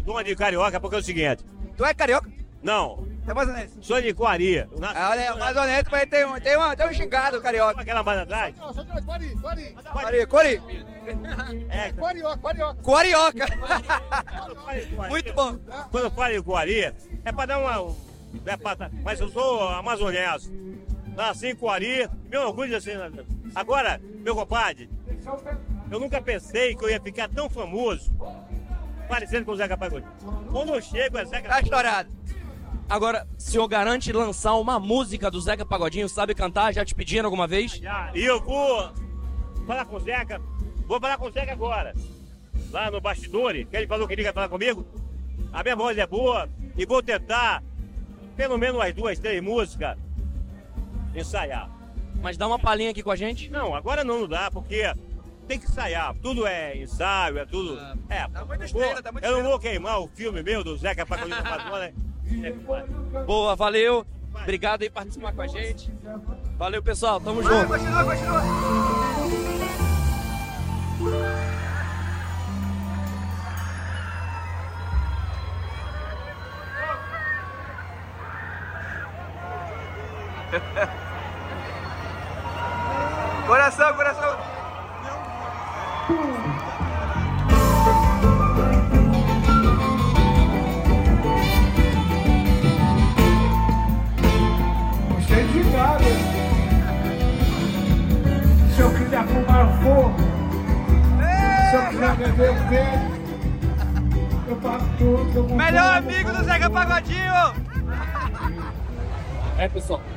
Dom 0.03 0.23
de 0.23 0.35
carioca, 0.35 0.79
porque 0.79 0.95
é 0.95 0.99
o 0.99 1.03
seguinte. 1.03 1.45
Tu 1.77 1.85
é 1.85 1.93
carioca? 1.93 2.38
Não, 2.61 3.07
É 3.25 3.31
amazonense? 3.31 3.77
sou 3.81 4.01
de 4.01 4.13
Coaria. 4.13 4.67
Na... 4.77 4.91
Ah, 4.91 5.09
Olha, 5.11 5.31
amazonense, 5.31 5.85
mas 5.89 6.09
tem 6.09 6.25
um, 6.25 6.39
tem, 6.39 6.57
uma, 6.57 6.75
tem 6.75 6.87
um 6.87 6.93
xingado 6.93 7.41
carioca. 7.41 7.81
Aquela 7.81 8.03
mais 8.03 8.19
atrás. 8.19 8.53
Cori, 9.93 10.25
cori. 10.27 10.61
É, 11.69 11.91
Carioca. 11.93 12.37
quando 12.81 12.99
eu 14.51 14.61
falo 14.61 14.77
em 14.77 14.85
Coaria- 14.95 15.09
Muito 15.09 15.33
bom. 15.33 15.57
Quando 15.91 16.03
eu 16.03 16.11
falo 16.11 16.33
em 16.33 16.41
Coaria, 16.43 16.95
é 17.23 17.31
pra 17.31 17.45
dar 17.45 17.59
uma. 17.59 17.95
É 18.45 18.57
pra, 18.57 18.75
mas 19.03 19.19
eu 19.19 19.29
sou 19.29 19.67
amazonense. 19.69 20.51
Nasci 21.15 21.47
em 21.47 21.55
Coari, 21.55 22.09
meu 22.29 22.41
orgulho 22.43 22.75
assim. 22.77 22.93
né? 22.95 23.11
Agora, 23.55 23.99
meu 24.03 24.35
compadre, 24.35 24.89
eu 25.91 25.99
nunca 25.99 26.21
pensei 26.21 26.75
que 26.75 26.83
eu 26.85 26.89
ia 26.89 26.99
ficar 27.01 27.27
tão 27.29 27.49
famoso 27.49 28.11
parecendo 29.07 29.45
com 29.45 29.51
o 29.51 29.55
Zeca 29.57 29.75
Pagodinho. 29.75 30.11
Quando 30.51 30.75
eu 30.75 30.81
chego, 30.81 31.17
é 31.17 31.25
Zeca 31.25 31.49
Tá 31.49 31.59
estourado. 31.61 32.09
Agora, 32.89 33.27
o 33.37 33.41
senhor 33.41 33.67
garante 33.67 34.11
lançar 34.11 34.55
uma 34.55 34.79
música 34.79 35.29
do 35.29 35.39
Zeca 35.39 35.63
Pagodinho, 35.65 36.09
sabe 36.09 36.33
cantar? 36.33 36.73
Já 36.73 36.83
te 36.83 36.95
pediram 36.95 37.25
alguma 37.25 37.45
vez? 37.45 37.73
Já. 37.73 38.11
E 38.15 38.23
eu 38.25 38.41
vou 38.41 38.91
falar 39.67 39.85
com 39.85 39.97
o 39.97 39.99
Zeca. 39.99 40.41
Vou 40.87 40.99
falar 40.99 41.17
com 41.17 41.27
o 41.27 41.31
Zeca 41.31 41.51
agora. 41.51 41.93
Lá 42.71 42.89
no 42.89 42.99
bastidor, 42.99 43.53
que 43.53 43.67
ele 43.77 43.85
falou 43.87 44.07
que 44.07 44.15
queria 44.15 44.33
falar 44.33 44.49
comigo. 44.49 44.85
A 45.53 45.61
minha 45.61 45.75
voz 45.75 45.97
é 45.97 46.07
boa. 46.07 46.49
E 46.75 46.85
vou 46.85 47.03
tentar, 47.03 47.63
pelo 48.35 48.57
menos 48.57 48.75
umas 48.77 48.93
duas, 48.93 49.19
três 49.19 49.41
músicas, 49.43 49.95
ensaiar. 51.15 51.69
Mas 52.21 52.37
dá 52.37 52.47
uma 52.47 52.57
palhinha 52.59 52.89
aqui 52.89 53.03
com 53.03 53.11
a 53.11 53.15
gente. 53.15 53.49
Não, 53.51 53.75
agora 53.75 54.03
não 54.03 54.27
dá, 54.27 54.49
porque 54.49 54.91
tem 55.47 55.59
que 55.59 55.65
ensaiar. 55.67 56.15
Tudo 56.21 56.45
é 56.47 56.75
ensaio, 56.77 57.37
é 57.37 57.45
tudo. 57.45 57.79
É, 58.09 58.27
Tá 58.27 58.43
muito 58.45 58.57
vou- 58.59 58.65
estrela, 58.65 59.03
tá 59.03 59.11
muito 59.11 59.23
eu 59.23 59.31
não 59.43 59.43
vou 59.51 59.59
queimar 59.59 59.99
o 60.01 60.07
filme 60.07 60.41
meu 60.41 60.63
do 60.63 60.75
Zeca 60.75 61.05
Pagodinho 61.05 61.37
da 61.43 61.49
Amazônia. 61.55 61.93
Boa, 63.25 63.55
valeu. 63.55 64.05
Obrigado 64.41 64.83
aí 64.83 64.89
por 64.89 64.95
participar 64.95 65.33
com 65.33 65.41
a 65.41 65.47
gente. 65.47 65.91
Valeu, 66.57 66.81
pessoal. 66.83 67.19
Tamo 67.19 67.43
junto. 67.43 67.67
continua, 67.67 68.03
continua. 68.03 68.41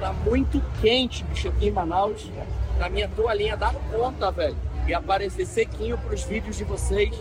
Tá 0.00 0.12
muito 0.12 0.60
quente, 0.80 1.22
bicho, 1.24 1.48
aqui 1.48 1.68
em 1.68 1.70
Manaus. 1.70 2.28
Pra 2.76 2.88
minha 2.88 3.08
toalhinha 3.08 3.56
dar 3.56 3.74
conta, 3.90 4.30
velho. 4.30 4.56
E 4.86 4.94
aparecer 4.94 5.46
sequinho 5.46 5.96
pros 5.98 6.24
vídeos 6.24 6.56
de 6.56 6.64
vocês. 6.64 7.14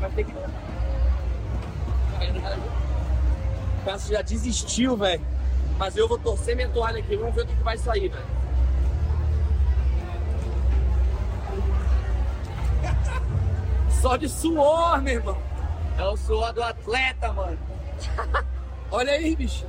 Vai 0.00 0.10
ter 0.10 0.24
que. 0.24 0.32
O 3.80 3.84
Cássio 3.84 4.14
já 4.14 4.22
desistiu, 4.22 4.96
velho. 4.96 5.24
Mas 5.78 5.96
eu 5.96 6.08
vou 6.08 6.18
torcer 6.18 6.56
minha 6.56 6.68
toalha 6.68 6.98
aqui, 6.98 7.16
vamos 7.16 7.34
ver 7.34 7.42
o 7.42 7.46
que 7.46 7.54
que 7.54 7.62
vai 7.62 7.76
sair, 7.78 8.08
velho. 8.08 8.36
Só 14.00 14.16
de 14.16 14.28
suor, 14.28 15.00
meu 15.02 15.14
irmão. 15.14 15.38
É 15.98 16.04
o 16.04 16.16
suor 16.16 16.52
do 16.52 16.62
atleta, 16.62 17.32
mano. 17.32 17.58
Olha 18.90 19.12
aí, 19.12 19.34
bicho. 19.34 19.66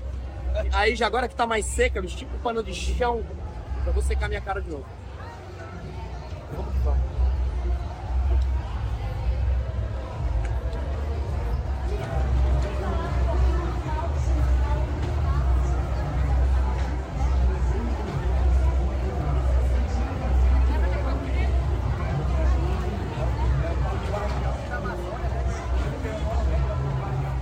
Aí, 0.74 0.96
já 0.96 1.08
agora 1.08 1.28
que 1.28 1.36
tá 1.36 1.46
mais 1.46 1.66
seca, 1.66 2.02
bicho, 2.02 2.18
tipo 2.18 2.38
pano 2.40 2.64
de 2.64 2.74
chão, 2.74 3.24
eu 3.86 3.94
vou 3.94 4.02
secar 4.02 4.28
minha 4.28 4.42
cara 4.42 4.62
de 4.62 4.70
novo. 4.70 4.86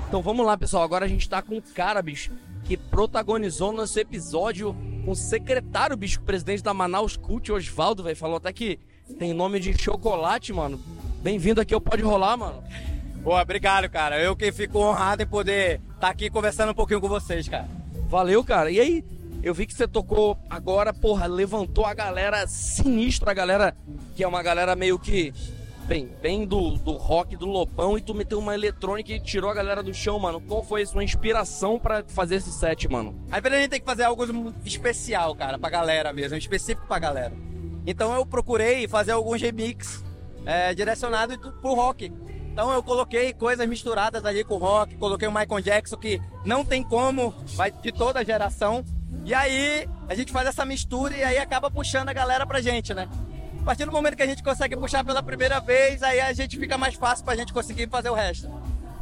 Então 0.07 0.23
vamos 0.23 0.45
lá, 0.45 0.57
pessoal. 0.57 0.81
Agora 0.81 1.03
a 1.03 1.09
gente 1.09 1.27
tá 1.27 1.41
com 1.41 1.55
um 1.55 1.61
cara, 1.61 2.01
bicho, 2.01 2.31
que 2.65 2.75
protagonizou 2.75 3.71
nosso 3.71 3.99
episódio 3.99 4.75
com 5.05 5.11
o 5.11 5.15
secretário, 5.15 5.95
bicho, 5.95 6.19
presidente 6.21 6.63
da 6.63 6.73
Manaus 6.73 7.15
Cult, 7.15 7.51
Osvaldo, 7.51 8.03
velho. 8.03 8.15
Falou 8.15 8.37
até 8.37 8.51
que 8.51 8.79
tem 9.19 9.33
nome 9.33 9.59
de 9.59 9.79
chocolate, 9.79 10.51
mano. 10.51 10.79
Bem-vindo 11.21 11.61
aqui 11.61 11.73
ao 11.73 11.79
Pode 11.79 12.01
Rolar, 12.01 12.35
mano. 12.35 12.63
Boa, 13.23 13.41
obrigado, 13.41 13.87
cara. 13.87 14.19
Eu 14.19 14.35
que 14.35 14.51
fico 14.51 14.79
honrado 14.79 15.21
em 15.21 15.27
poder 15.27 15.79
estar 15.93 16.09
aqui 16.09 16.29
conversando 16.29 16.71
um 16.71 16.75
pouquinho 16.75 16.99
com 16.99 17.07
vocês, 17.07 17.47
cara. 17.47 17.67
Valeu, 18.09 18.43
cara. 18.43 18.71
E 18.71 18.79
aí, 18.79 19.05
eu 19.43 19.53
vi 19.53 19.67
que 19.67 19.73
você 19.73 19.87
tocou 19.87 20.35
agora, 20.49 20.91
porra, 20.91 21.27
levantou 21.27 21.85
a 21.85 21.93
galera 21.93 22.47
sinistra, 22.47 23.29
a 23.29 23.33
galera 23.33 23.75
que 24.15 24.23
é 24.23 24.27
uma 24.27 24.41
galera 24.41 24.75
meio 24.75 24.97
que. 24.97 25.31
Bem, 25.87 26.09
bem 26.19 26.47
do, 26.47 26.71
do 26.71 26.93
rock 26.93 27.37
do 27.37 27.45
Lopão 27.45 27.95
e 27.95 28.01
tu 28.01 28.15
meteu 28.15 28.39
uma 28.39 28.55
eletrônica 28.55 29.11
e 29.11 29.19
tirou 29.19 29.51
a 29.51 29.53
galera 29.53 29.83
do 29.83 29.93
chão, 29.93 30.17
mano. 30.17 30.41
Qual 30.41 30.63
foi 30.63 30.81
a 30.81 30.85
sua 30.85 31.03
inspiração 31.03 31.77
pra 31.77 32.03
fazer 32.07 32.37
esse 32.37 32.51
set, 32.51 32.87
mano? 32.87 33.23
Às 33.31 33.39
vezes 33.43 33.57
a 33.57 33.61
gente 33.61 33.69
tem 33.69 33.79
que 33.79 33.85
fazer 33.85 34.03
algo 34.03 34.51
especial, 34.65 35.35
cara, 35.35 35.59
pra 35.59 35.69
galera 35.69 36.11
mesmo, 36.11 36.35
específico 36.35 36.87
pra 36.87 36.97
galera. 36.97 37.33
Então 37.85 38.15
eu 38.15 38.25
procurei 38.25 38.87
fazer 38.87 39.11
alguns 39.11 39.39
remix 39.39 40.03
é, 40.43 40.73
direcionados 40.73 41.37
pro 41.37 41.75
rock. 41.75 42.11
Então 42.51 42.71
eu 42.73 42.81
coloquei 42.81 43.31
coisas 43.31 43.67
misturadas 43.69 44.25
ali 44.25 44.43
com 44.43 44.57
rock, 44.57 44.95
coloquei 44.95 45.27
o 45.27 45.31
Michael 45.31 45.61
Jackson 45.61 45.97
que 45.97 46.19
não 46.43 46.65
tem 46.65 46.81
como, 46.81 47.31
vai 47.53 47.69
de 47.69 47.91
toda 47.91 48.21
a 48.21 48.23
geração. 48.23 48.83
E 49.23 49.35
aí 49.35 49.87
a 50.09 50.15
gente 50.15 50.31
faz 50.31 50.47
essa 50.47 50.65
mistura 50.65 51.15
e 51.15 51.23
aí 51.23 51.37
acaba 51.37 51.69
puxando 51.69 52.09
a 52.09 52.13
galera 52.13 52.43
pra 52.47 52.59
gente, 52.59 52.91
né? 52.91 53.07
A 53.65 53.73
partir 53.73 53.85
do 53.85 53.91
momento 53.91 54.15
que 54.15 54.21
a 54.21 54.27
gente 54.27 54.43
consegue 54.43 54.77
puxar 54.77 55.03
pela 55.03 55.23
primeira 55.23 55.59
vez, 55.59 56.03
aí 56.03 56.21
a 56.21 56.31
gente 56.33 56.55
fica 56.55 56.77
mais 56.77 56.93
fácil 56.93 57.25
pra 57.25 57.35
gente 57.35 57.51
conseguir 57.51 57.89
fazer 57.89 58.11
o 58.11 58.13
resto. 58.13 58.47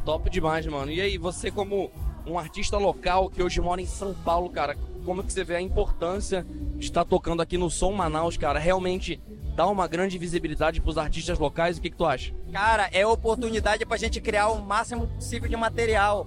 Top 0.06 0.30
demais, 0.30 0.66
mano. 0.66 0.90
E 0.90 1.02
aí, 1.02 1.18
você 1.18 1.50
como 1.50 1.90
um 2.26 2.38
artista 2.38 2.78
local 2.78 3.28
que 3.28 3.42
hoje 3.42 3.60
mora 3.60 3.82
em 3.82 3.86
São 3.86 4.14
Paulo, 4.14 4.48
cara, 4.48 4.74
como 5.04 5.22
que 5.22 5.30
você 5.30 5.44
vê 5.44 5.56
a 5.56 5.60
importância 5.60 6.46
de 6.76 6.86
estar 6.86 7.04
tocando 7.04 7.42
aqui 7.42 7.58
no 7.58 7.68
Som 7.68 7.92
Manaus, 7.92 8.38
cara? 8.38 8.58
Realmente 8.58 9.20
dá 9.54 9.66
uma 9.66 9.86
grande 9.86 10.16
visibilidade 10.16 10.80
pros 10.80 10.96
artistas 10.96 11.38
locais? 11.38 11.76
O 11.76 11.82
que, 11.82 11.90
que 11.90 11.96
tu 11.96 12.06
acha? 12.06 12.32
Cara, 12.50 12.88
é 12.90 13.06
oportunidade 13.06 13.84
pra 13.84 13.98
gente 13.98 14.18
criar 14.18 14.48
o 14.48 14.62
máximo 14.62 15.08
possível 15.08 15.46
de 15.46 15.56
material. 15.56 16.26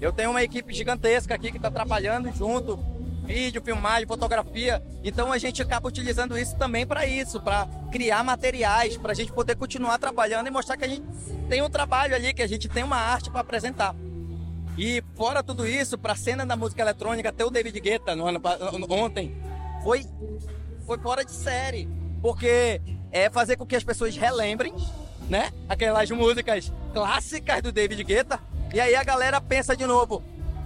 Eu 0.00 0.10
tenho 0.10 0.30
uma 0.30 0.42
equipe 0.42 0.72
gigantesca 0.72 1.34
aqui 1.34 1.52
que 1.52 1.58
tá 1.58 1.70
trabalhando 1.70 2.32
junto, 2.32 2.78
vídeo, 3.24 3.62
filmagem, 3.62 4.06
fotografia. 4.06 4.82
Então 5.02 5.32
a 5.32 5.38
gente 5.38 5.60
acaba 5.62 5.88
utilizando 5.88 6.38
isso 6.38 6.56
também 6.56 6.86
para 6.86 7.06
isso, 7.06 7.40
para 7.40 7.66
criar 7.90 8.22
materiais, 8.22 8.96
para 8.96 9.12
a 9.12 9.14
gente 9.14 9.32
poder 9.32 9.56
continuar 9.56 9.98
trabalhando 9.98 10.46
e 10.46 10.50
mostrar 10.50 10.76
que 10.76 10.84
a 10.84 10.88
gente 10.88 11.04
tem 11.48 11.62
um 11.62 11.70
trabalho 11.70 12.14
ali, 12.14 12.32
que 12.32 12.42
a 12.42 12.46
gente 12.46 12.68
tem 12.68 12.84
uma 12.84 12.96
arte 12.96 13.30
para 13.30 13.40
apresentar. 13.40 13.94
E 14.76 15.02
fora 15.14 15.42
tudo 15.42 15.66
isso, 15.66 15.96
para 15.96 16.12
a 16.12 16.16
cena 16.16 16.44
da 16.44 16.56
música 16.56 16.82
eletrônica, 16.82 17.28
até 17.28 17.44
o 17.44 17.50
David 17.50 17.78
Guetta 17.80 18.14
no 18.14 18.26
ano, 18.26 18.40
ontem 18.90 19.34
foi 19.82 20.04
foi 20.86 20.98
fora 20.98 21.24
de 21.24 21.32
série, 21.32 21.88
porque 22.20 22.80
é 23.10 23.30
fazer 23.30 23.56
com 23.56 23.64
que 23.64 23.76
as 23.76 23.84
pessoas 23.84 24.16
relembrem, 24.16 24.74
né, 25.30 25.50
aquelas 25.68 26.10
músicas 26.10 26.70
clássicas 26.92 27.62
do 27.62 27.72
David 27.72 28.02
Guetta. 28.04 28.38
E 28.72 28.80
aí 28.80 28.94
a 28.94 29.04
galera 29.04 29.40
pensa 29.40 29.76
de 29.76 29.86
novo, 29.86 30.22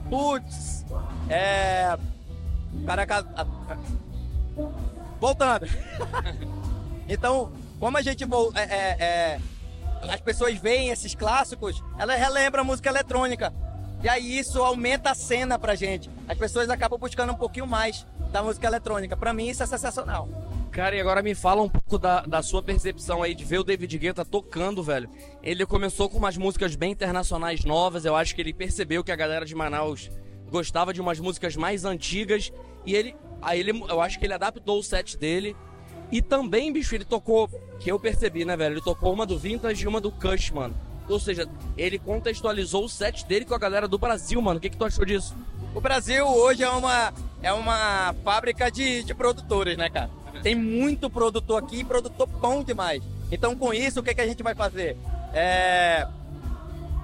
putz, 0.09 0.85
é, 1.29 1.97
Caraca. 2.87 3.27
Voltando. 5.21 5.67
então, 7.09 7.53
como 7.79 7.97
a 7.97 8.03
gente. 8.03 8.25
É, 8.55 8.61
é, 8.61 8.97
é, 9.01 9.41
as 10.03 10.21
pessoas 10.21 10.59
veem 10.59 10.91
esses 10.91 11.15
clássicos, 11.15 11.83
elas 11.99 12.19
relembram 12.19 12.63
a 12.63 12.65
música 12.65 12.89
eletrônica. 12.89 13.53
E 14.03 14.09
aí 14.09 14.39
isso 14.39 14.63
aumenta 14.63 15.11
a 15.11 15.15
cena 15.15 15.59
pra 15.59 15.75
gente. 15.75 16.09
As 16.29 16.39
pessoas 16.39 16.71
acabam 16.71 16.99
buscando 16.99 17.33
um 17.33 17.37
pouquinho 17.37 17.67
mais 17.67 18.07
da 18.31 18.43
música 18.43 18.67
eletrônica. 18.67 19.17
Pra 19.17 19.33
mim 19.33 19.49
isso 19.49 19.63
é 19.63 19.67
sensacional. 19.67 20.29
Cara, 20.71 20.95
e 20.95 21.01
agora 21.01 21.23
me 21.23 21.35
fala 21.35 21.63
um 21.63 21.69
pouco 21.69 21.99
da, 21.99 22.21
da 22.21 22.43
sua 22.43 22.63
percepção 22.63 23.23
aí 23.23 23.35
de 23.35 23.45
ver 23.45 23.59
o 23.59 23.65
David 23.65 23.99
Guetta 23.99 24.25
tocando, 24.25 24.83
velho. 24.83 25.11
Ele 25.43 25.67
começou 25.67 26.09
com 26.09 26.19
umas 26.19 26.37
músicas 26.37 26.77
bem 26.77 26.93
internacionais 26.93 27.65
novas. 27.65 28.05
Eu 28.05 28.15
acho 28.15 28.35
que 28.35 28.41
ele 28.41 28.53
percebeu 28.53 29.03
que 29.03 29.11
a 29.11 29.17
galera 29.17 29.45
de 29.45 29.55
Manaus 29.55 30.11
gostava 30.51 30.93
de 30.93 31.01
umas 31.01 31.21
músicas 31.21 31.57
mais 31.57 31.85
antigas 31.85 32.53
e 32.85 32.95
ele, 32.95 33.15
aí 33.43 33.61
ele, 33.61 33.71
eu 33.89 34.01
acho 34.01 34.19
que 34.19 34.27
ele 34.27 34.35
adaptou 34.35 34.79
o 34.79 34.83
set 34.83 35.17
dele. 35.17 35.57
E 36.11 36.23
também, 36.23 36.73
bicho, 36.73 36.95
ele 36.95 37.05
tocou, 37.05 37.49
que 37.79 37.91
eu 37.93 37.99
percebi, 37.99 38.45
né, 38.45 38.57
velho? 38.57 38.75
Ele 38.75 38.81
tocou 38.81 39.13
uma 39.13 39.27
do 39.27 39.39
Vintage 39.39 39.85
e 39.85 39.89
uma 39.89 40.01
do 40.01 40.11
Kush, 40.11 40.51
mano. 40.51 40.75
Ou 41.09 41.21
seja, 41.21 41.49
ele 41.77 41.99
contextualizou 41.99 42.85
o 42.85 42.89
set 42.89 43.27
dele 43.27 43.45
com 43.45 43.55
a 43.55 43.59
galera 43.59 43.87
do 43.87 43.99
Brasil, 43.99 44.41
mano. 44.41 44.59
O 44.59 44.61
que, 44.61 44.71
que 44.71 44.77
tu 44.77 44.85
achou 44.85 45.05
disso? 45.05 45.35
O 45.75 45.81
Brasil 45.81 46.27
hoje 46.27 46.63
é 46.63 46.69
uma, 46.71 47.13
é 47.43 47.53
uma 47.53 48.15
fábrica 48.25 48.71
de, 48.71 49.03
de 49.03 49.15
produtores, 49.15 49.77
né, 49.77 49.91
cara? 49.91 50.11
Tem 50.43 50.55
muito 50.55 51.11
produtor 51.11 51.63
aqui, 51.63 51.85
produtor 51.85 52.27
bom 52.27 52.63
demais. 52.63 53.03
Então, 53.31 53.57
com 53.57 53.73
isso, 53.73 54.01
o 54.01 54.03
que, 54.03 54.15
que 54.15 54.21
a 54.21 54.27
gente 54.27 54.43
vai 54.43 54.55
fazer? 54.55 54.97
É, 55.35 56.07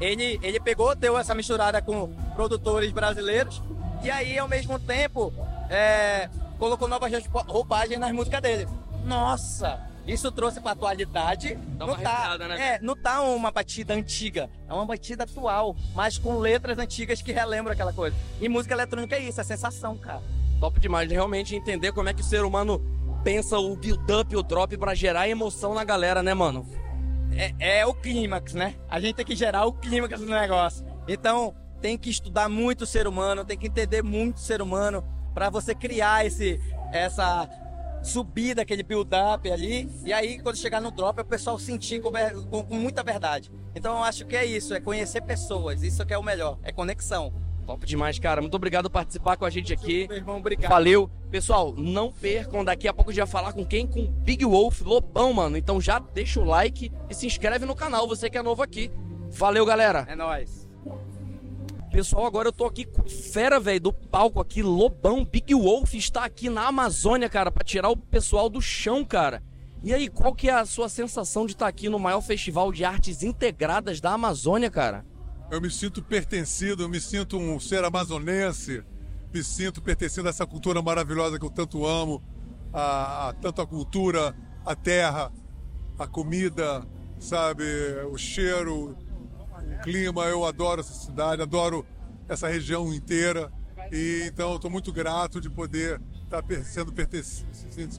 ele, 0.00 0.38
ele 0.42 0.60
pegou, 0.60 0.94
deu 0.94 1.18
essa 1.18 1.34
misturada 1.34 1.80
com 1.80 2.12
produtores 2.34 2.90
brasileiros 2.92 3.62
e 4.02 4.10
aí, 4.10 4.38
ao 4.38 4.46
mesmo 4.46 4.78
tempo, 4.78 5.32
é, 5.70 6.28
colocou 6.58 6.86
novas 6.86 7.10
roupagens 7.46 7.98
nas 7.98 8.12
músicas 8.12 8.42
dele. 8.42 8.68
Nossa! 9.04 9.80
Isso 10.06 10.30
trouxe 10.30 10.60
pra 10.60 10.72
atualidade. 10.72 11.54
Dá 11.54 11.86
não 11.86 11.96
tá, 11.96 12.36
né? 12.36 12.74
É, 12.74 12.78
não 12.82 12.94
tá 12.94 13.22
uma 13.22 13.50
batida 13.50 13.94
antiga, 13.94 14.50
é 14.68 14.74
uma 14.74 14.84
batida 14.84 15.24
atual, 15.24 15.74
mas 15.94 16.18
com 16.18 16.38
letras 16.38 16.78
antigas 16.78 17.22
que 17.22 17.32
relembram 17.32 17.72
aquela 17.72 17.92
coisa. 17.92 18.14
E 18.38 18.46
música 18.46 18.74
eletrônica 18.74 19.16
é 19.16 19.20
isso, 19.20 19.40
é 19.40 19.44
sensação, 19.44 19.96
cara. 19.96 20.20
Top 20.60 20.78
demais, 20.78 21.10
realmente 21.10 21.56
entender 21.56 21.92
como 21.92 22.10
é 22.10 22.12
que 22.12 22.20
o 22.20 22.24
ser 22.24 22.44
humano 22.44 22.78
pensa 23.24 23.58
o 23.58 23.74
build-up 23.74 24.30
e 24.34 24.36
o 24.36 24.42
drop 24.42 24.76
para 24.76 24.94
gerar 24.94 25.26
emoção 25.26 25.72
na 25.72 25.82
galera, 25.82 26.22
né, 26.22 26.34
mano? 26.34 26.66
É, 27.36 27.78
é 27.78 27.86
o 27.86 27.94
clímax, 27.94 28.54
né? 28.54 28.74
A 28.88 29.00
gente 29.00 29.16
tem 29.16 29.24
que 29.24 29.36
gerar 29.36 29.66
o 29.66 29.72
clímax 29.72 30.20
do 30.20 30.26
negócio. 30.26 30.84
Então, 31.06 31.54
tem 31.80 31.98
que 31.98 32.10
estudar 32.10 32.48
muito 32.48 32.82
o 32.82 32.86
ser 32.86 33.06
humano, 33.06 33.44
tem 33.44 33.58
que 33.58 33.66
entender 33.66 34.02
muito 34.02 34.36
o 34.36 34.40
ser 34.40 34.62
humano 34.62 35.04
para 35.34 35.50
você 35.50 35.74
criar 35.74 36.24
esse 36.24 36.60
essa 36.92 37.48
subida, 38.02 38.62
aquele 38.62 38.82
build-up 38.82 39.50
ali. 39.50 39.90
E 40.04 40.12
aí, 40.12 40.38
quando 40.38 40.56
chegar 40.56 40.80
no 40.80 40.90
drop, 40.90 41.20
o 41.20 41.24
pessoal 41.24 41.58
sentir 41.58 42.00
com, 42.00 42.12
com, 42.50 42.62
com, 42.62 42.74
muita 42.76 43.02
verdade. 43.02 43.50
Então, 43.74 43.96
eu 43.96 44.04
acho 44.04 44.24
que 44.26 44.36
é 44.36 44.44
isso, 44.44 44.74
é 44.74 44.80
conhecer 44.80 45.22
pessoas. 45.22 45.82
Isso 45.82 46.04
que 46.06 46.14
é 46.14 46.18
o 46.18 46.22
melhor, 46.22 46.58
é 46.62 46.70
conexão. 46.70 47.32
Top 47.66 47.86
demais, 47.86 48.18
cara. 48.18 48.40
Muito 48.40 48.54
obrigado 48.54 48.90
por 48.90 48.94
participar 48.94 49.36
com 49.36 49.44
a 49.44 49.50
gente 49.50 49.72
aqui. 49.72 50.06
Meu 50.08 50.18
irmão, 50.18 50.38
obrigado. 50.38 50.70
Valeu. 50.70 51.10
Pessoal, 51.30 51.74
não 51.76 52.12
percam. 52.12 52.64
Daqui 52.64 52.86
a 52.86 52.92
pouco 52.92 53.12
vai 53.12 53.26
falar 53.26 53.52
com 53.52 53.64
quem? 53.64 53.86
Com 53.86 54.06
Big 54.06 54.44
Wolf, 54.44 54.82
Lobão, 54.82 55.32
mano. 55.32 55.56
Então 55.56 55.80
já 55.80 55.98
deixa 55.98 56.40
o 56.40 56.44
like 56.44 56.92
e 57.08 57.14
se 57.14 57.26
inscreve 57.26 57.64
no 57.64 57.74
canal, 57.74 58.06
você 58.06 58.28
que 58.28 58.38
é 58.38 58.42
novo 58.42 58.62
aqui. 58.62 58.90
Valeu, 59.30 59.64
galera. 59.64 60.06
É 60.08 60.14
nóis. 60.14 60.68
Pessoal, 61.90 62.26
agora 62.26 62.48
eu 62.48 62.52
tô 62.52 62.64
aqui 62.64 62.84
com 62.84 63.08
fera, 63.08 63.60
velho, 63.60 63.80
do 63.80 63.92
palco 63.92 64.40
aqui, 64.40 64.64
Lobão, 64.64 65.24
Big 65.24 65.54
Wolf 65.54 65.94
está 65.94 66.24
aqui 66.24 66.50
na 66.50 66.66
Amazônia, 66.66 67.28
cara, 67.28 67.52
para 67.52 67.62
tirar 67.62 67.88
o 67.88 67.96
pessoal 67.96 68.50
do 68.50 68.60
chão, 68.60 69.04
cara. 69.04 69.40
E 69.80 69.94
aí, 69.94 70.08
qual 70.08 70.34
que 70.34 70.48
é 70.48 70.52
a 70.52 70.64
sua 70.66 70.88
sensação 70.88 71.46
de 71.46 71.52
estar 71.52 71.66
tá 71.66 71.68
aqui 71.68 71.88
no 71.88 71.98
maior 71.98 72.20
festival 72.20 72.72
de 72.72 72.84
artes 72.84 73.22
integradas 73.22 74.00
da 74.00 74.12
Amazônia, 74.12 74.70
cara? 74.70 75.04
Eu 75.50 75.60
me 75.60 75.70
sinto 75.70 76.02
pertencido, 76.02 76.82
eu 76.82 76.88
me 76.88 77.00
sinto 77.00 77.38
um 77.38 77.60
ser 77.60 77.84
amazonense, 77.84 78.82
me 79.32 79.42
sinto 79.42 79.82
pertencendo 79.82 80.26
a 80.26 80.30
essa 80.30 80.46
cultura 80.46 80.80
maravilhosa 80.80 81.38
que 81.38 81.44
eu 81.44 81.50
tanto 81.50 81.86
amo, 81.86 82.22
a, 82.72 83.28
a 83.28 83.32
tanto 83.34 83.60
a 83.60 83.66
cultura, 83.66 84.34
a 84.64 84.74
terra, 84.74 85.32
a 85.98 86.06
comida, 86.06 86.86
sabe, 87.18 87.64
o 88.10 88.16
cheiro, 88.16 88.96
o 89.50 89.82
clima. 89.82 90.24
Eu 90.24 90.44
adoro 90.44 90.80
essa 90.80 90.94
cidade, 90.94 91.42
adoro 91.42 91.86
essa 92.28 92.48
região 92.48 92.92
inteira. 92.92 93.52
E 93.92 94.24
então 94.26 94.50
eu 94.50 94.56
estou 94.56 94.70
muito 94.70 94.92
grato 94.92 95.40
de 95.40 95.50
poder 95.50 96.00
estar 96.24 96.42
tá 96.42 96.64
sendo 96.64 96.92
pertencido, 96.92 97.48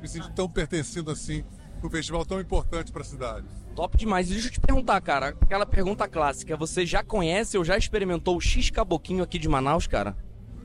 me 0.01 0.07
sinto 0.07 0.31
tão 0.31 0.49
pertencendo 0.49 1.11
assim 1.11 1.43
um 1.83 1.89
festival 1.89 2.25
tão 2.25 2.41
importante 2.41 2.91
para 2.91 3.01
a 3.01 3.05
cidade. 3.05 3.45
Top 3.75 3.97
demais. 3.97 4.29
Deixa 4.29 4.47
eu 4.47 4.51
te 4.51 4.59
perguntar, 4.59 5.01
cara, 5.01 5.35
aquela 5.41 5.65
pergunta 5.65 6.07
clássica. 6.07 6.55
Você 6.55 6.85
já 6.85 7.03
conhece 7.03 7.57
ou 7.57 7.65
já 7.65 7.77
experimentou 7.77 8.37
o 8.37 8.41
X 8.41 8.69
Caboquinho 8.69 9.23
aqui 9.23 9.37
de 9.37 9.49
Manaus, 9.49 9.85
cara? 9.85 10.15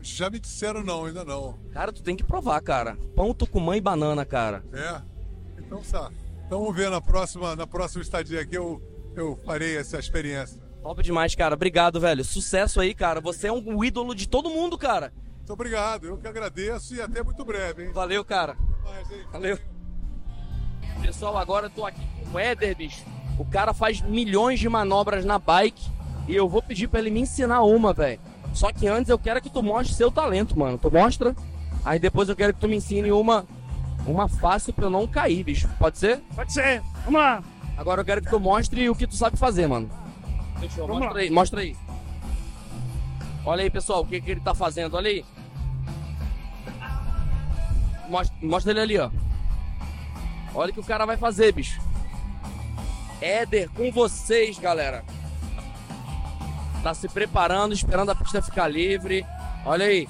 Já 0.01 0.31
me 0.31 0.39
disseram 0.39 0.83
não, 0.83 1.05
ainda 1.05 1.25
não. 1.25 1.59
Cara, 1.73 1.93
tu 1.93 2.03
tem 2.03 2.17
que 2.17 2.25
provar, 2.25 2.61
cara. 2.63 2.97
Pão, 3.15 3.35
tucumã 3.35 3.77
e 3.77 3.81
banana, 3.81 4.25
cara. 4.25 4.65
É? 4.73 5.03
Então 5.59 5.83
tá. 5.83 6.11
Então 6.47 6.61
vamos 6.61 6.75
ver 6.75 6.89
na 6.89 7.01
próxima, 7.01 7.55
na 7.55 7.67
próxima 7.67 8.03
estadia 8.03 8.41
aqui 8.41 8.55
eu, 8.55 8.81
eu 9.15 9.37
farei 9.45 9.77
essa 9.77 9.99
experiência. 9.99 10.61
Top 10.83 11.03
demais, 11.03 11.35
cara. 11.35 11.55
Obrigado, 11.55 12.01
velho. 12.01 12.25
Sucesso 12.25 12.81
aí, 12.81 12.95
cara. 12.95 13.21
Você 13.21 13.49
é 13.49 13.53
um 13.53 13.85
ídolo 13.85 14.15
de 14.15 14.29
todo 14.29 14.49
mundo, 14.49 14.79
cara. 14.79 15.13
Muito 15.37 15.53
obrigado. 15.53 16.07
Eu 16.07 16.17
que 16.17 16.29
agradeço 16.29 16.95
e 16.95 17.03
até 17.03 17.23
muito 17.23 17.45
breve, 17.45 17.85
hein? 17.85 17.93
Valeu, 17.93 18.25
cara. 18.25 18.57
Mais, 18.85 19.07
Valeu. 19.33 19.59
Pessoal, 21.11 21.37
agora 21.39 21.67
eu 21.67 21.71
tô 21.71 21.85
aqui 21.85 22.01
com 22.23 22.37
o 22.37 22.39
Éder, 22.39 22.77
bicho. 22.77 23.03
O 23.37 23.45
cara 23.45 23.75
faz 23.75 24.01
milhões 24.01 24.61
de 24.61 24.69
manobras 24.69 25.25
na 25.25 25.41
bike 25.41 25.91
e 26.29 26.37
eu 26.37 26.49
vou 26.49 26.63
pedir 26.63 26.87
para 26.87 27.01
ele 27.01 27.11
me 27.11 27.19
ensinar 27.19 27.63
uma, 27.63 27.93
velho. 27.93 28.21
Só 28.55 28.73
que 28.73 28.87
antes 28.87 29.11
eu 29.11 29.19
quero 29.19 29.43
que 29.43 29.51
tu 29.51 29.61
mostre 29.61 29.93
seu 29.93 30.09
talento, 30.09 30.57
mano. 30.57 30.79
Tu 30.79 30.89
mostra, 30.89 31.35
aí 31.85 31.99
depois 31.99 32.29
eu 32.29 32.37
quero 32.37 32.55
que 32.55 32.61
tu 32.61 32.69
me 32.69 32.77
ensine 32.77 33.11
uma 33.11 33.45
Uma 34.07 34.29
fácil 34.29 34.73
pra 34.73 34.85
eu 34.87 34.91
não 34.91 35.05
cair, 35.05 35.43
bicho. 35.43 35.69
Pode 35.81 35.99
ser? 35.99 36.23
Pode 36.37 36.53
ser. 36.53 36.81
Vamos 37.05 37.21
lá. 37.21 37.43
Agora 37.77 38.03
eu 38.03 38.05
quero 38.05 38.23
que 38.23 38.31
tu 38.31 38.39
mostre 38.39 38.89
o 38.89 38.95
que 38.95 39.09
tu 39.09 39.17
sabe 39.17 39.37
fazer, 39.37 39.67
mano. 39.67 39.91
Deixa 40.61 40.81
eu, 40.81 40.87
Vamos 40.87 41.01
mostra 41.03 41.15
lá. 41.19 41.21
aí, 41.25 41.31
mostra 41.31 41.61
aí. 41.61 41.77
Olha 43.45 43.65
aí, 43.65 43.71
pessoal, 43.71 44.03
o 44.03 44.07
que, 44.07 44.21
que 44.21 44.31
ele 44.31 44.41
tá 44.41 44.55
fazendo, 44.55 44.97
olha 44.97 45.11
aí. 45.11 45.25
Mostra, 48.09 48.37
mostra 48.41 48.71
ele 48.71 48.81
ali, 48.81 48.99
ó. 48.99 49.11
Olha 50.55 50.71
o 50.71 50.75
que 50.75 50.81
o 50.81 50.85
cara 50.85 51.07
vai 51.07 51.17
fazer, 51.17 51.53
bicho. 51.53 51.81
Éder 53.21 53.69
com 53.71 53.91
vocês, 53.93 54.59
galera. 54.59 55.05
Tá 56.83 56.95
se 56.95 57.09
preparando, 57.09 57.75
esperando 57.75 58.11
a 58.11 58.15
pista 58.15 58.41
ficar 58.41 58.67
livre. 58.67 59.25
Olha 59.65 59.87
aí. 59.87 60.09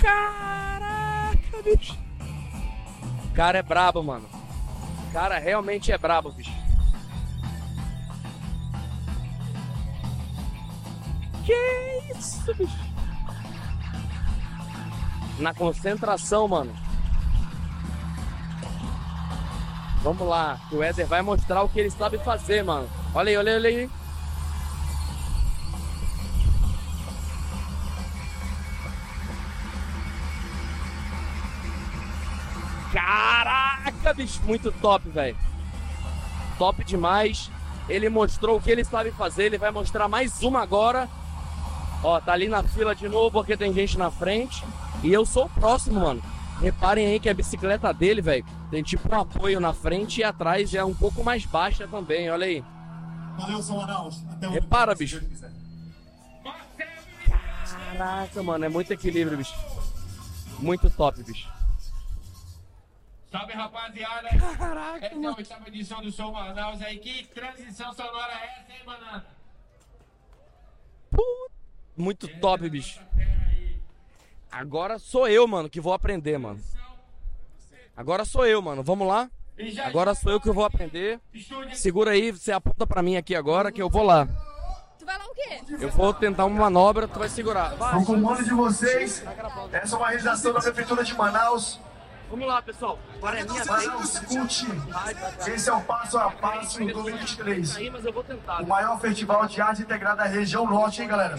Caraca, 0.00 1.62
bicho. 1.64 1.96
Cara 3.34 3.58
é 3.58 3.62
brabo, 3.62 4.02
mano. 4.02 4.28
Cara 5.12 5.38
realmente 5.38 5.92
é 5.92 5.98
brabo, 5.98 6.32
bicho. 6.32 6.52
Que 11.44 12.12
isso, 12.18 12.54
bicho? 12.54 12.88
Na 15.38 15.54
concentração, 15.54 16.48
mano. 16.48 16.87
Vamos 20.08 20.26
lá, 20.26 20.58
o 20.72 20.82
Éder 20.82 21.06
vai 21.06 21.20
mostrar 21.20 21.62
o 21.62 21.68
que 21.68 21.78
ele 21.78 21.90
sabe 21.90 22.16
fazer, 22.16 22.64
mano. 22.64 22.88
Olha 23.14 23.28
aí, 23.28 23.36
olha 23.36 23.52
aí, 23.52 23.56
olha 23.58 23.68
aí. 23.68 23.90
Caraca, 32.90 34.14
bicho, 34.14 34.40
muito 34.44 34.72
top, 34.72 35.10
velho. 35.10 35.36
Top 36.56 36.82
demais. 36.84 37.50
Ele 37.86 38.08
mostrou 38.08 38.56
o 38.56 38.62
que 38.62 38.70
ele 38.70 38.84
sabe 38.84 39.10
fazer, 39.10 39.44
ele 39.44 39.58
vai 39.58 39.70
mostrar 39.70 40.08
mais 40.08 40.42
uma 40.42 40.62
agora. 40.62 41.06
Ó, 42.02 42.18
tá 42.18 42.32
ali 42.32 42.48
na 42.48 42.62
fila 42.62 42.94
de 42.94 43.10
novo 43.10 43.30
porque 43.30 43.58
tem 43.58 43.74
gente 43.74 43.98
na 43.98 44.10
frente. 44.10 44.64
E 45.02 45.12
eu 45.12 45.26
sou 45.26 45.44
o 45.44 45.50
próximo, 45.50 46.00
mano. 46.00 46.22
Reparem 46.62 47.06
aí 47.06 47.20
que 47.20 47.28
a 47.28 47.34
bicicleta 47.34 47.92
dele, 47.92 48.22
velho, 48.22 48.46
tem 48.70 48.82
tipo 48.82 49.14
um 49.14 49.20
apoio 49.20 49.60
na 49.60 49.72
frente 49.72 50.20
e 50.20 50.24
atrás 50.24 50.74
é 50.74 50.84
um 50.84 50.94
pouco 50.94 51.24
mais 51.24 51.44
baixa 51.44 51.88
também, 51.88 52.30
olha 52.30 52.46
aí. 52.46 52.64
Valeu, 53.38 53.62
São 53.62 53.76
Manaus. 53.76 54.22
Até 54.30 54.48
o 54.48 54.50
Repara, 54.50 54.94
bicho. 54.94 55.22
Caraca, 57.68 58.42
mano, 58.42 58.64
é 58.64 58.68
muito 58.68 58.92
equilíbrio, 58.92 59.38
bicho. 59.38 59.54
Muito 60.58 60.90
top, 60.90 61.22
bicho. 61.22 61.48
Salve 63.30 63.52
rapaziada! 63.52 64.28
Caraca, 64.56 65.06
Essa 65.06 65.14
é 65.14 65.26
a 65.26 65.32
oitava 65.32 65.68
edição 65.68 66.02
do 66.02 66.10
Show 66.10 66.32
Manaus 66.32 66.80
aí. 66.82 66.98
Que 66.98 67.24
transição 67.26 67.92
sonora 67.92 68.32
é 68.32 68.60
essa, 68.60 68.72
hein, 68.72 68.80
manana? 68.86 69.26
Muito 71.96 72.28
top, 72.40 72.68
bicho. 72.70 73.00
Agora 74.50 74.98
sou 74.98 75.28
eu, 75.28 75.46
mano, 75.46 75.68
que 75.68 75.80
vou 75.80 75.92
aprender, 75.92 76.38
mano. 76.38 76.60
Agora 77.98 78.24
sou 78.24 78.46
eu, 78.46 78.62
mano. 78.62 78.80
Vamos 78.84 79.08
lá? 79.08 79.28
Agora 79.84 80.14
sou 80.14 80.30
eu 80.30 80.40
que 80.40 80.48
vou 80.52 80.64
aprender. 80.64 81.18
Segura 81.74 82.12
aí, 82.12 82.30
você 82.30 82.52
aponta 82.52 82.86
pra 82.86 83.02
mim 83.02 83.16
aqui 83.16 83.34
agora 83.34 83.72
que 83.72 83.82
eu 83.82 83.90
vou 83.90 84.04
lá. 84.04 84.28
Tu 84.96 85.04
vai 85.04 85.18
lá 85.18 85.24
o 85.24 85.34
quê? 85.34 85.60
Eu 85.80 85.90
vou 85.90 86.14
tentar 86.14 86.44
uma 86.44 86.60
manobra, 86.60 87.08
tu 87.08 87.18
vai 87.18 87.28
segurar. 87.28 87.74
Vai. 87.74 87.94
Com 87.94 87.98
o 88.02 88.06
comando 88.06 88.44
de 88.44 88.54
vocês, 88.54 89.24
essa 89.72 89.96
é 89.96 89.98
uma 89.98 90.08
realização 90.10 90.52
da 90.52 90.60
Prefeitura 90.60 91.02
de 91.02 91.12
Manaus. 91.12 91.80
Vamos 92.30 92.46
lá, 92.46 92.62
pessoal. 92.62 93.00
Agora 93.16 93.40
é 93.40 93.42
minha 93.42 93.64
Manaus 93.64 94.20
Cult. 94.20 94.66
Esse 95.48 95.68
é 95.68 95.72
o 95.72 95.80
passo 95.80 96.18
a 96.18 96.30
passo 96.30 96.80
em 96.80 96.86
2023. 96.86 97.90
mas 97.90 98.04
eu 98.04 98.12
vou 98.12 98.22
tentar. 98.22 98.62
O 98.62 98.68
maior 98.68 99.00
festival 99.00 99.44
de 99.46 99.60
arte 99.60 99.82
integrada 99.82 100.22
da 100.22 100.28
região 100.28 100.64
norte, 100.66 101.02
hein, 101.02 101.08
galera? 101.08 101.36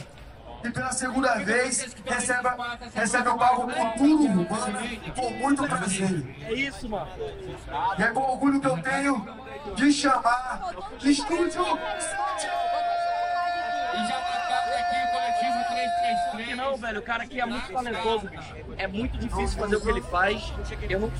E 0.63 0.69
pela 0.71 0.91
segunda 0.91 1.35
vez, 1.35 1.95
recebe, 2.05 2.49
recebe 2.93 3.29
o 3.29 3.37
palco 3.37 3.71
Cultura 3.71 4.33
Urbana 4.33 4.79
com 5.15 5.29
muito 5.31 5.67
prazer. 5.67 6.35
É 6.41 6.53
isso, 6.53 6.89
mano. 6.89 7.07
E 7.97 8.03
é 8.03 8.07
com 8.07 8.19
orgulho 8.19 8.59
que 8.59 8.67
eu 8.67 8.77
tenho 8.81 9.25
de 9.75 9.93
chamar 9.93 10.71
de 10.97 11.11
Estúdio 11.11 11.47
E 13.93 14.07
já 14.07 14.19
marcado 14.19 14.69
aqui 14.79 14.95
o 14.95 15.11
coletivo 15.11 15.59
333. 15.69 16.57
Não, 16.57 16.77
velho, 16.77 16.99
o 16.99 17.03
cara 17.03 17.23
aqui 17.23 17.39
é 17.39 17.45
muito 17.45 17.71
talentoso, 17.71 18.27
bicho. 18.27 18.55
É 18.77 18.87
muito 18.87 19.17
difícil 19.17 19.59
fazer 19.59 19.75
o 19.77 19.81
que 19.81 19.89
ele 19.89 20.01
faz. 20.01 20.53
Eu 20.89 20.99
não 20.99 21.11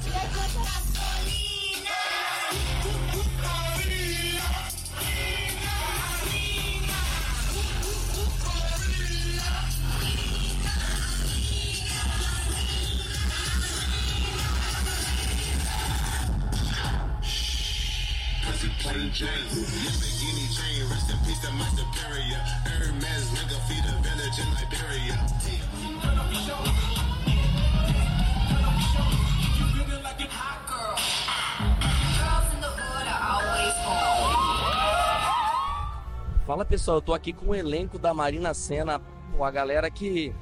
Fala 36.48 36.66
pessoal, 36.66 36.98
eu 36.98 37.02
tô 37.02 37.14
aqui 37.14 37.32
com 37.32 37.52
o 37.52 37.56
elenco 37.56 38.00
da 38.00 38.12
Marina 38.12 38.56
Senna, 38.56 39.00
a 39.40 39.52
galera 39.52 39.92
que, 39.92 40.34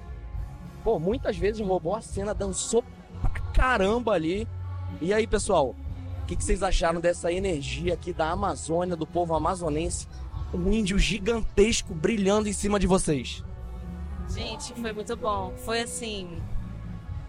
pô, 0.85 0.97
muitas 0.97 1.35
vezes 1.35 1.59
roubou 1.59 1.93
a 1.93 2.01
cena, 2.01 2.33
dançou 2.33 2.81
pra 3.21 3.29
caramba 3.53 4.13
ali. 4.13 4.47
E 5.01 5.13
aí 5.13 5.27
pessoal, 5.27 5.75
que, 6.27 6.35
que 6.35 6.43
vocês 6.43 6.61
acharam 6.61 6.99
dessa 6.99 7.31
energia 7.31 7.93
aqui 7.93 8.11
da 8.11 8.29
Amazônia, 8.29 8.95
do 8.95 9.07
povo 9.07 9.33
amazonense? 9.33 10.07
Um 10.53 10.71
índio 10.71 10.99
gigantesco 10.99 11.93
brilhando 11.93 12.49
em 12.49 12.53
cima 12.53 12.77
de 12.77 12.85
vocês. 12.85 13.43
Gente, 14.29 14.73
foi 14.73 14.91
muito 14.91 15.15
bom. 15.15 15.53
Foi 15.57 15.81
assim. 15.81 16.41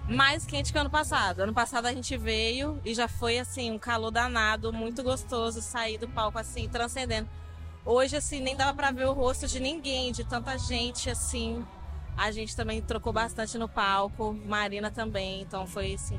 Mais 0.08 0.44
quente 0.44 0.72
que 0.72 0.78
ano 0.78 0.90
passado. 0.90 1.40
Ano 1.40 1.54
passado 1.54 1.86
a 1.86 1.92
gente 1.92 2.16
veio 2.16 2.80
e 2.84 2.92
já 2.92 3.06
foi 3.06 3.38
assim, 3.38 3.70
um 3.70 3.78
calor 3.78 4.10
danado, 4.10 4.72
muito 4.72 5.02
gostoso 5.02 5.62
sair 5.62 5.98
do 5.98 6.08
palco 6.08 6.38
assim, 6.38 6.68
transcendendo. 6.68 7.28
Hoje, 7.84 8.16
assim, 8.16 8.40
nem 8.40 8.56
dava 8.56 8.74
pra 8.74 8.90
ver 8.90 9.06
o 9.06 9.12
rosto 9.12 9.46
de 9.46 9.60
ninguém, 9.60 10.10
de 10.10 10.24
tanta 10.24 10.58
gente 10.58 11.08
assim. 11.08 11.64
A 12.16 12.32
gente 12.32 12.56
também 12.56 12.82
trocou 12.82 13.12
bastante 13.12 13.56
no 13.58 13.68
palco, 13.68 14.36
Marina 14.46 14.90
também, 14.90 15.42
então 15.42 15.66
foi 15.66 15.94
assim. 15.94 16.18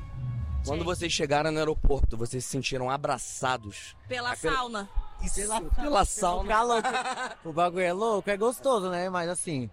Quando 0.66 0.84
vocês 0.84 1.12
chegaram 1.12 1.52
no 1.52 1.58
aeroporto, 1.58 2.16
vocês 2.18 2.44
se 2.46 2.52
sentiram 2.52 2.90
abraçados? 2.90 3.96
Pela 4.08 4.32
Aquela- 4.32 4.56
sauna. 4.56 4.90
Pela, 5.36 5.62
pela 5.62 6.06
sauna. 6.06 6.48
Calor. 6.48 6.82
o 7.44 7.52
bagulho 7.52 7.84
é 7.84 7.92
louco, 7.92 8.30
é 8.30 8.38
gostoso, 8.38 8.90
né? 8.90 9.10
Mas 9.10 9.28
assim, 9.30 9.70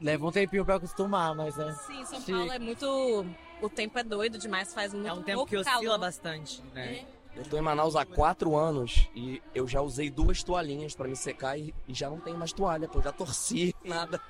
leva 0.00 0.26
um 0.26 0.32
tempinho 0.32 0.64
pra 0.64 0.76
acostumar, 0.76 1.34
mas 1.34 1.58
é. 1.58 1.72
Sim, 1.72 2.04
São 2.06 2.22
Paulo 2.22 2.52
é 2.52 2.58
muito. 2.58 3.26
O 3.60 3.68
tempo 3.68 3.98
é 3.98 4.02
doido 4.04 4.38
demais, 4.38 4.72
faz 4.72 4.92
muito 4.94 5.06
É 5.08 5.12
um 5.12 5.22
tempo 5.22 5.44
que 5.46 5.56
oscila 5.56 5.80
calor. 5.82 5.98
bastante, 5.98 6.62
né? 6.72 7.04
Eu 7.36 7.44
tô 7.44 7.58
em 7.58 7.60
Manaus 7.60 7.96
há 7.96 8.06
quatro 8.06 8.56
anos 8.56 9.08
e 9.14 9.42
eu 9.54 9.66
já 9.66 9.80
usei 9.80 10.08
duas 10.08 10.42
toalhinhas 10.44 10.94
pra 10.94 11.08
me 11.08 11.16
secar 11.16 11.58
e, 11.58 11.74
e 11.88 11.92
já 11.92 12.08
não 12.08 12.20
tenho 12.20 12.38
mais 12.38 12.52
toalha, 12.52 12.88
pô. 12.88 12.98
Eu 13.00 13.02
já 13.02 13.12
torci, 13.12 13.74
nada. 13.84 14.20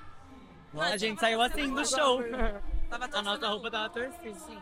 a 0.77 0.97
gente 0.97 1.19
saiu 1.19 1.41
assim 1.41 1.71
do 1.73 1.85
show. 1.87 2.19
Tava 2.89 3.05
a 3.13 3.21
nossa 3.21 3.47
roupa 3.47 3.69
tava 3.71 3.89
torcida. 3.89 4.33
Sim. 4.39 4.57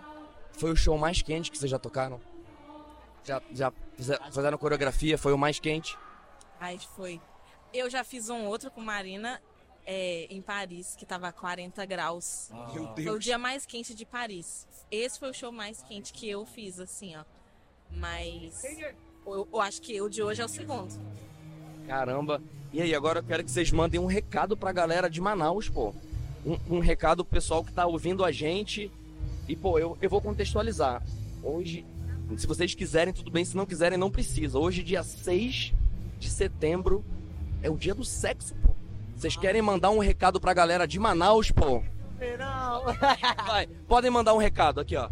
Foi 0.57 0.71
o 0.71 0.75
show 0.75 0.97
mais 0.97 1.21
quente 1.21 1.51
que 1.51 1.57
vocês 1.57 1.69
já 1.71 1.79
tocaram? 1.79 2.19
Já, 3.23 3.41
já 3.51 3.71
fize- 3.95 4.17
fizeram 4.31 4.57
coreografia? 4.57 5.17
Foi 5.17 5.33
o 5.33 5.37
mais 5.37 5.59
quente? 5.59 5.97
Ai, 6.59 6.79
foi. 6.95 7.19
Eu 7.73 7.89
já 7.89 8.03
fiz 8.03 8.29
um 8.29 8.45
outro 8.45 8.69
com 8.69 8.81
Marina 8.81 9.41
é, 9.85 10.27
em 10.29 10.41
Paris, 10.41 10.95
que 10.95 11.05
tava 11.05 11.31
40 11.31 11.85
graus. 11.85 12.49
Meu 12.51 12.67
Foi 12.67 12.81
o 12.83 12.93
Deus. 12.95 13.23
dia 13.23 13.37
mais 13.37 13.65
quente 13.65 13.93
de 13.95 14.05
Paris. 14.05 14.67
Esse 14.91 15.19
foi 15.19 15.29
o 15.31 15.33
show 15.33 15.51
mais 15.51 15.81
quente 15.83 16.13
que 16.13 16.29
eu 16.29 16.45
fiz, 16.45 16.79
assim, 16.79 17.15
ó. 17.15 17.23
Mas 17.89 18.63
eu, 19.25 19.47
eu 19.51 19.61
acho 19.61 19.81
que 19.81 19.99
o 20.01 20.09
de 20.09 20.21
hoje 20.21 20.41
é 20.41 20.45
o 20.45 20.49
segundo. 20.49 20.93
Caramba. 21.87 22.41
E 22.71 22.81
aí, 22.81 22.93
agora 22.95 23.19
eu 23.19 23.23
quero 23.23 23.43
que 23.43 23.51
vocês 23.51 23.71
mandem 23.71 23.99
um 23.99 24.05
recado 24.05 24.55
pra 24.57 24.71
galera 24.71 25.09
de 25.09 25.19
Manaus, 25.21 25.69
pô. 25.69 25.93
Um, 26.45 26.77
um 26.77 26.79
recado 26.79 27.23
pro 27.23 27.35
pessoal 27.35 27.63
que 27.63 27.71
tá 27.71 27.85
ouvindo 27.85 28.23
a 28.25 28.31
gente. 28.31 28.91
E, 29.47 29.55
pô, 29.55 29.77
eu, 29.79 29.97
eu 30.01 30.09
vou 30.09 30.21
contextualizar. 30.21 31.01
Hoje, 31.41 31.85
se 32.37 32.47
vocês 32.47 32.73
quiserem, 32.73 33.13
tudo 33.13 33.29
bem. 33.31 33.43
Se 33.43 33.55
não 33.57 33.65
quiserem, 33.65 33.97
não 33.97 34.09
precisa. 34.11 34.57
Hoje, 34.57 34.81
dia 34.83 35.03
6 35.03 35.73
de 36.19 36.29
setembro, 36.29 37.03
é 37.61 37.69
o 37.69 37.75
dia 37.77 37.93
do 37.93 38.05
sexo, 38.05 38.55
pô. 38.55 38.73
Vocês 39.15 39.35
querem 39.37 39.61
mandar 39.61 39.91
um 39.91 39.99
recado 39.99 40.39
pra 40.39 40.53
galera 40.53 40.87
de 40.87 40.99
Manaus, 40.99 41.51
pô? 41.51 41.83
Verão. 42.17 42.83
Vai, 43.45 43.67
podem 43.87 44.09
mandar 44.09 44.33
um 44.33 44.37
recado 44.37 44.79
aqui, 44.79 44.95
ó. 44.95 45.09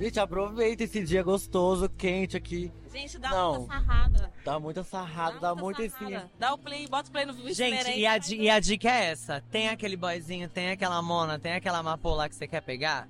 Gente, 0.00 0.18
aproveita 0.18 0.84
esse 0.84 1.02
dia 1.04 1.22
gostoso, 1.22 1.88
quente 1.88 2.36
aqui. 2.36 2.72
Gente, 2.92 3.18
dá 3.18 3.30
Não. 3.30 3.58
muita 3.60 3.72
sarrada. 3.74 4.32
Dá 4.44 4.58
muita 4.58 4.84
sarrada, 4.84 5.38
dá, 5.38 5.54
muito 5.54 5.82
esse. 5.82 5.96
Dá 6.38 6.54
o 6.54 6.58
play, 6.58 6.88
bota 6.88 7.08
o 7.08 7.12
play 7.12 7.24
no 7.24 7.32
vídeo 7.32 7.54
Gente, 7.54 7.90
e 7.96 8.04
a, 8.06 8.18
di- 8.18 8.36
e 8.36 8.50
a 8.50 8.58
dica 8.58 8.90
é 8.90 9.04
essa: 9.10 9.40
tem 9.50 9.68
aquele 9.68 9.96
boyzinho, 9.96 10.48
tem 10.48 10.70
aquela 10.70 11.00
mona, 11.00 11.38
tem 11.38 11.52
aquela 11.52 11.78
amapola 11.78 12.16
lá 12.16 12.28
que 12.28 12.34
você 12.34 12.46
quer 12.48 12.60
pegar. 12.62 13.08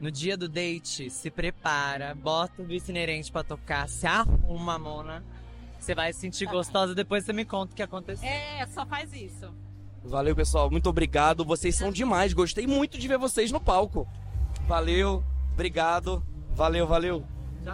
No 0.00 0.10
dia 0.10 0.36
do 0.36 0.48
date, 0.48 1.10
se 1.10 1.30
prepara, 1.30 2.14
bota 2.14 2.62
o 2.62 2.64
vice 2.64 2.90
inerente 2.90 3.32
pra 3.32 3.42
tocar, 3.42 3.88
se 3.88 4.06
arruma, 4.06 4.78
mona. 4.78 5.24
Você 5.78 5.94
vai 5.94 6.12
se 6.12 6.20
sentir 6.20 6.46
gostosa, 6.46 6.94
depois 6.94 7.24
você 7.24 7.32
me 7.32 7.44
conta 7.44 7.72
o 7.72 7.76
que 7.76 7.82
aconteceu. 7.82 8.28
É, 8.28 8.66
só 8.66 8.86
faz 8.86 9.12
isso. 9.12 9.52
Valeu, 10.04 10.34
pessoal. 10.34 10.70
Muito 10.70 10.88
obrigado. 10.88 11.44
Vocês 11.44 11.74
são 11.76 11.90
demais. 11.90 12.32
Gostei 12.32 12.66
muito 12.66 12.98
de 12.98 13.08
ver 13.08 13.18
vocês 13.18 13.52
no 13.52 13.60
palco. 13.60 14.06
Valeu. 14.66 15.24
Obrigado. 15.52 16.24
Valeu, 16.54 16.86
valeu. 16.86 17.24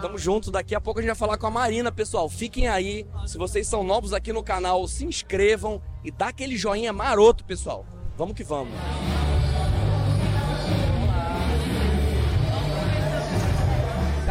Tamo 0.01 0.17
junto. 0.17 0.51
Daqui 0.51 0.75
a 0.75 0.81
pouco 0.81 0.99
a 0.99 1.03
gente 1.03 1.09
vai 1.09 1.17
falar 1.17 1.37
com 1.37 1.47
a 1.47 1.51
Marina, 1.51 1.91
pessoal. 1.91 2.29
Fiquem 2.29 2.67
aí. 2.67 3.05
Se 3.25 3.37
vocês 3.37 3.67
são 3.67 3.83
novos 3.83 4.13
aqui 4.13 4.33
no 4.33 4.43
canal, 4.43 4.87
se 4.87 5.05
inscrevam 5.05 5.81
e 6.03 6.11
dá 6.11 6.27
aquele 6.27 6.57
joinha 6.57 6.91
maroto, 6.91 7.45
pessoal. 7.45 7.85
Vamos 8.17 8.35
que 8.35 8.43
vamos. 8.43 8.73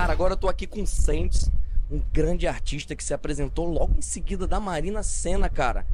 Cara, 0.05 0.13
agora 0.13 0.33
eu 0.35 0.37
tô 0.37 0.51
aqui 0.51 0.67
com 0.67 0.83
o 0.83 0.87
Saints, 0.87 1.51
um 1.91 1.99
grande 2.13 2.47
artista 2.47 2.95
que 2.95 3.03
se 3.03 3.15
apresentou 3.15 3.67
logo 3.67 3.95
em 3.97 4.03
seguida 4.03 4.47
da 4.47 4.61
Marina 4.61 5.03
Senna, 5.03 5.49
cara. 5.49 5.87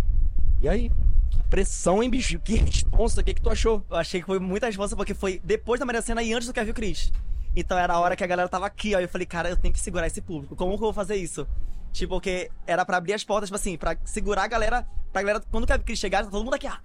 E 0.61 0.69
aí? 0.69 0.91
Que 1.31 1.41
pressão, 1.45 2.03
hein, 2.03 2.11
bicho? 2.11 2.41
Que 2.41 2.57
responsa, 2.59 3.21
o 3.21 3.25
que, 3.25 3.35
que 3.35 3.41
tu 3.41 3.49
achou? 3.49 3.87
Eu 3.89 3.97
achei 3.97 4.21
que 4.21 4.27
foi 4.27 4.41
muita 4.41 4.67
resposta 4.67 4.97
porque 4.97 5.15
foi 5.15 5.41
depois 5.45 5.79
da 5.79 5.87
Maria 5.87 6.03
Cena 6.03 6.25
e 6.25 6.33
antes 6.33 6.49
do 6.49 6.53
Kevin 6.53 6.73
Chris. 6.73 7.13
Então 7.55 7.79
era 7.79 7.95
a 7.95 8.01
hora 8.01 8.17
que 8.17 8.25
a 8.25 8.27
galera 8.27 8.49
tava 8.49 8.67
aqui, 8.67 8.97
ó. 8.97 8.99
Eu 8.99 9.09
falei, 9.09 9.29
cara, 9.29 9.49
eu 9.49 9.57
tenho 9.57 9.73
que 9.73 9.79
segurar 9.79 10.09
esse 10.09 10.21
público. 10.21 10.57
Como 10.57 10.71
que 10.71 10.75
eu 10.75 10.87
vou 10.87 10.93
fazer 10.93 11.15
isso? 11.15 11.47
Tipo, 11.93 12.15
porque 12.15 12.51
era 12.67 12.85
pra 12.85 12.97
abrir 12.97 13.13
as 13.13 13.23
portas, 13.23 13.49
tipo 13.49 13.57
assim, 13.59 13.79
pra 13.79 13.97
segurar 14.05 14.43
a 14.43 14.49
galera. 14.49 14.85
Pra 15.13 15.23
galera, 15.23 15.41
quando 15.53 15.63
o 15.63 15.67
Kevin 15.69 15.85
Chris 15.85 16.01
chegar, 16.01 16.25
tá 16.25 16.31
todo 16.33 16.43
mundo 16.43 16.55
aqui, 16.55 16.67
ó. 16.67 16.77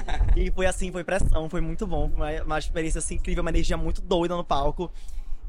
E 0.34 0.50
foi 0.50 0.64
assim, 0.64 0.90
foi 0.90 1.04
pressão, 1.04 1.50
foi 1.50 1.60
muito 1.60 1.86
bom. 1.86 2.08
Foi 2.08 2.38
uma, 2.38 2.44
uma 2.44 2.58
experiência 2.58 3.00
assim, 3.00 3.16
incrível, 3.16 3.42
uma 3.42 3.50
energia 3.50 3.76
muito 3.76 4.00
doida 4.00 4.34
no 4.34 4.42
palco. 4.42 4.90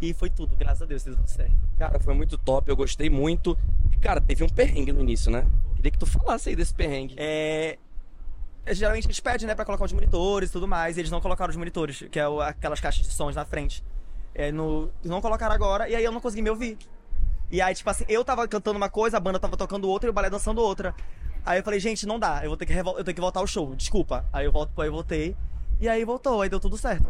E 0.06 0.14
foi 0.14 0.30
tudo, 0.30 0.56
graças 0.56 0.84
a 0.84 0.86
Deus, 0.86 1.04
deu 1.04 1.16
tudo 1.16 1.28
certo. 1.28 1.56
Cara, 1.80 2.00
foi 2.00 2.14
muito 2.14 2.38
top, 2.38 2.70
eu 2.70 2.76
gostei 2.76 3.10
muito. 3.10 3.58
E, 3.92 3.98
cara, 3.98 4.22
teve 4.22 4.44
um 4.44 4.48
perrengue 4.50 4.92
no 4.92 5.02
início, 5.02 5.32
né? 5.32 5.48
Queria 5.76 5.90
que 5.92 5.98
tu 5.98 6.06
falasse 6.06 6.50
aí 6.50 6.56
desse 6.56 6.74
perrengue. 6.76 7.16
É. 7.18 7.80
Geralmente 8.68 9.06
eles 9.08 9.20
pedem, 9.20 9.48
né, 9.48 9.56
pra 9.56 9.66
colocar 9.66 9.86
os 9.86 9.94
monitores 9.94 10.50
e 10.50 10.54
tudo 10.54 10.68
mais, 10.68 10.96
e 10.96 11.02
eles 11.02 11.10
não 11.12 11.20
colocaram 11.22 11.50
os 11.50 11.56
monitores, 11.58 12.04
que 12.12 12.20
é 12.20 12.28
o- 12.28 12.40
aquelas 12.42 12.80
caixas 12.80 13.06
de 13.08 13.14
sons 13.14 13.36
na 13.36 13.46
frente. 13.46 13.84
É, 14.34 14.52
no, 14.52 14.92
eles 15.02 15.10
não 15.10 15.22
colocaram 15.22 15.54
agora, 15.56 15.88
e 15.90 15.96
aí 15.96 16.04
eu 16.04 16.12
não 16.12 16.20
consegui 16.22 16.42
me 16.44 16.50
ouvir. 16.50 16.78
E 17.52 17.62
aí, 17.62 17.74
tipo 17.74 17.90
assim, 17.90 18.06
eu 18.08 18.24
tava 18.26 18.48
cantando 18.48 18.78
uma 18.78 18.90
coisa, 18.90 19.18
a 19.18 19.20
banda 19.20 19.40
tava 19.40 19.56
tocando 19.58 19.88
outra 19.88 20.08
e 20.08 20.12
o 20.12 20.14
balé 20.14 20.30
dançando 20.30 20.62
outra. 20.62 20.94
Aí 21.46 21.60
eu 21.60 21.64
falei, 21.64 21.80
gente, 21.80 22.06
não 22.08 22.18
dá, 22.20 22.42
eu 22.44 22.50
vou 22.50 22.58
ter 22.58 22.66
que, 22.66 22.74
eu 22.74 23.04
tenho 23.04 23.16
que 23.16 23.22
voltar 23.22 23.40
ao 23.40 23.48
show, 23.48 23.76
desculpa. 23.76 24.26
Aí 24.34 24.46
eu 24.46 24.52
volto, 24.52 24.80
aí 24.82 24.88
eu 24.88 24.92
voltei, 24.94 25.36
e 25.80 25.88
aí 25.88 26.04
voltou, 26.04 26.42
aí 26.42 26.50
deu 26.50 26.60
tudo 26.60 26.76
certo. 26.78 27.08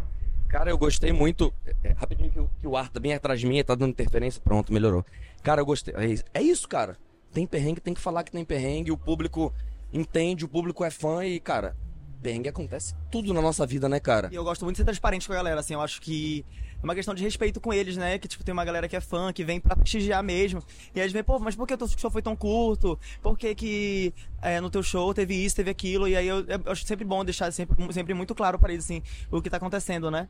Cara, 0.58 0.70
eu 0.70 0.78
gostei 0.78 1.12
muito. 1.12 1.54
É, 1.66 1.90
é, 1.90 1.92
rapidinho 1.92 2.32
que, 2.32 2.40
o- 2.40 2.50
que 2.62 2.66
o 2.66 2.78
ar 2.78 2.88
tá 2.88 2.98
bem 2.98 3.14
atrás 3.14 3.42
de 3.42 3.46
mim, 3.46 3.62
tá 3.62 3.76
dando 3.76 3.90
interferência. 3.92 4.42
Pronto, 4.42 4.72
melhorou. 4.72 5.04
Cara, 5.44 5.60
eu 5.60 5.66
gostei. 5.66 5.94
É 5.98 6.06
isso, 6.06 6.24
é 6.34 6.42
isso, 6.42 6.66
cara. 6.66 6.96
Tem 7.34 7.46
perrengue, 7.46 7.82
tem 7.82 7.94
que 7.94 8.00
falar 8.00 8.24
que 8.24 8.32
tem 8.32 8.46
perrengue. 8.46 8.90
O 8.90 8.98
público 8.98 9.54
entende, 9.92 10.46
o 10.46 10.48
público 10.48 10.86
é 10.86 10.90
fã 10.90 11.26
e, 11.26 11.42
cara, 11.42 11.76
perrengue 12.16 12.50
acontece 12.50 12.94
tudo 13.12 13.34
na 13.34 13.42
nossa 13.42 13.66
vida, 13.66 13.88
né, 13.90 14.00
cara? 14.00 14.30
E 14.32 14.36
eu 14.36 14.44
gosto 14.44 14.64
muito 14.64 14.76
de 14.76 14.80
ser 14.82 14.86
transparente 14.86 15.28
com 15.28 15.34
a 15.34 15.36
galera, 15.38 15.60
assim, 15.60 15.74
eu 15.74 15.82
acho 15.82 16.02
que 16.02 16.46
é 16.82 16.84
uma 16.86 16.94
questão 16.96 17.14
de 17.16 17.24
respeito 17.24 17.60
com 17.62 17.74
eles, 17.74 17.98
né? 17.98 18.18
Que, 18.20 18.28
tipo, 18.28 18.44
tem 18.44 18.54
uma 18.54 18.64
galera 18.66 18.88
que 18.88 18.96
é 18.96 19.02
fã, 19.02 19.32
que 19.34 19.44
vem 19.44 19.60
pra 19.60 19.76
prestigiar 19.76 20.24
mesmo. 20.24 20.62
E 20.94 21.00
aí 21.00 21.04
eles 21.06 21.14
vêm, 21.14 21.24
pô, 21.24 21.38
mas 21.40 21.56
por 21.56 21.68
que 21.68 21.74
o 21.74 21.78
teu 21.78 21.88
show 21.88 22.12
foi 22.12 22.22
tão 22.22 22.36
curto? 22.36 23.00
Por 23.22 23.38
que 23.38 23.54
que 23.56 24.14
é, 24.42 24.60
no 24.62 24.70
teu 24.70 24.84
show 24.84 25.14
teve 25.14 25.34
isso, 25.36 25.56
teve 25.56 25.70
aquilo? 25.72 26.08
E 26.08 26.16
aí 26.16 26.28
eu, 26.28 26.40
eu 26.46 26.62
acho 26.72 26.86
sempre 26.86 27.04
bom 27.06 27.24
deixar 27.26 27.52
sempre, 27.52 27.76
sempre 27.94 28.14
muito 28.14 28.34
claro 28.36 28.58
pra 28.60 28.72
eles, 28.72 28.86
assim, 28.86 29.02
o 29.32 29.42
que 29.42 29.50
tá 29.50 29.58
acontecendo, 29.58 30.10
né? 30.12 30.28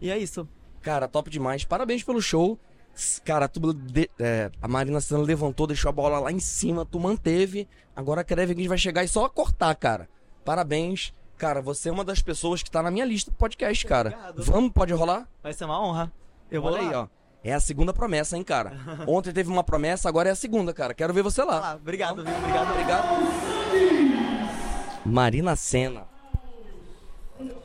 E 0.00 0.10
é 0.10 0.18
isso. 0.18 0.48
Cara, 0.82 1.08
top 1.08 1.28
demais. 1.30 1.64
Parabéns 1.64 2.02
pelo 2.02 2.20
show. 2.22 2.58
Cara, 3.24 3.46
tu 3.48 3.74
de- 3.74 4.08
é, 4.18 4.50
a 4.62 4.66
Marina 4.68 5.00
Senna 5.02 5.20
levantou, 5.20 5.66
deixou 5.66 5.88
a 5.88 5.92
bola 5.92 6.18
lá 6.18 6.32
em 6.32 6.38
cima, 6.40 6.86
tu 6.86 6.98
manteve. 6.98 7.68
Agora 7.94 8.22
a 8.22 8.24
Kevin 8.24 8.68
vai 8.68 8.78
chegar 8.78 9.04
e 9.04 9.08
só 9.08 9.28
cortar, 9.28 9.74
cara. 9.74 10.08
Parabéns. 10.44 11.12
Cara, 11.36 11.60
você 11.60 11.90
é 11.90 11.92
uma 11.92 12.04
das 12.04 12.22
pessoas 12.22 12.62
que 12.62 12.70
tá 12.70 12.82
na 12.82 12.90
minha 12.90 13.04
lista 13.04 13.30
do 13.30 13.36
podcast, 13.36 13.86
cara. 13.86 14.10
Obrigado. 14.10 14.42
Vamos, 14.44 14.72
pode 14.72 14.92
rolar? 14.94 15.28
Vai 15.42 15.52
ser 15.52 15.66
uma 15.66 15.80
honra. 15.80 16.10
Eu 16.50 16.62
vou 16.62 16.72
Olha 16.72 16.82
lá. 16.82 16.88
aí, 16.88 16.94
ó. 16.94 17.06
É 17.44 17.52
a 17.52 17.60
segunda 17.60 17.92
promessa, 17.92 18.36
hein, 18.36 18.42
cara. 18.42 18.72
Ontem 19.06 19.32
teve 19.32 19.50
uma 19.50 19.62
promessa, 19.62 20.08
agora 20.08 20.30
é 20.30 20.32
a 20.32 20.36
segunda, 20.36 20.72
cara. 20.72 20.94
Quero 20.94 21.12
ver 21.12 21.22
você 21.22 21.44
lá. 21.44 21.72
Ah, 21.72 21.76
obrigado, 21.76 22.24
viu? 22.24 22.34
Obrigado, 22.34 22.70
obrigado. 22.70 23.06
Marina 25.04 25.54
Senna. 25.54 26.04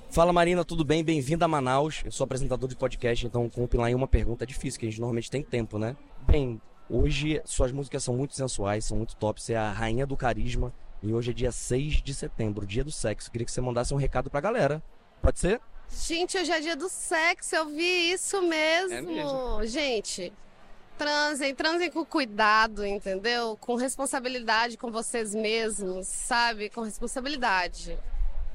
Fala 0.10 0.34
Marina, 0.34 0.66
tudo 0.66 0.84
bem? 0.84 1.02
Bem-vinda 1.04 1.46
a 1.46 1.48
Manaus. 1.48 2.02
Eu 2.04 2.12
sou 2.12 2.26
apresentador 2.26 2.68
de 2.68 2.76
podcast, 2.76 3.26
então 3.26 3.50
compilar 3.50 3.90
em 3.90 3.96
uma 3.96 4.08
pergunta 4.08 4.44
é 4.44 4.48
difícil, 4.48 4.78
que 4.80 4.86
a 4.86 4.90
gente 4.90 5.00
normalmente 5.00 5.32
tem 5.32 5.42
tempo, 5.42 5.80
né? 5.80 5.96
Bem, 6.28 6.62
hoje 6.90 7.42
suas 7.46 7.72
músicas 7.72 8.04
são 8.04 8.16
muito 8.18 8.36
sensuais, 8.36 8.84
são 8.84 8.98
muito 8.98 9.16
top. 9.16 9.42
Você 9.42 9.54
é 9.54 9.58
a 9.58 9.72
rainha 9.72 10.06
do 10.06 10.18
carisma. 10.18 10.74
E 11.04 11.14
hoje 11.14 11.32
é 11.32 11.34
dia 11.34 11.52
6 11.52 12.02
de 12.02 12.14
setembro, 12.14 12.66
dia 12.66 12.84
do 12.84 12.92
sexo. 12.92 13.32
Queria 13.32 13.46
que 13.46 13.52
você 13.52 13.60
mandasse 13.60 13.94
um 13.94 13.98
recado 13.98 14.30
pra 14.30 14.40
galera. 14.40 14.84
Pode 15.22 15.40
ser? 15.40 15.60
Gente, 15.90 16.38
hoje 16.38 16.52
é 16.52 16.60
dia 16.60 16.76
do 16.76 16.88
sexo, 16.90 17.56
eu 17.56 17.66
vi 17.66 18.12
isso 18.12 18.42
mesmo. 18.42 18.94
É 18.94 19.02
mesmo. 19.02 19.66
Gente, 19.66 20.32
transem, 20.98 21.56
transem 21.56 21.90
com 21.90 22.06
cuidado, 22.06 22.86
entendeu? 22.86 23.58
Com 23.60 23.76
responsabilidade 23.76 24.78
com 24.78 24.92
vocês 24.92 25.34
mesmos, 25.34 26.08
sabe? 26.08 26.70
Com 26.70 26.82
responsabilidade. 26.82 27.98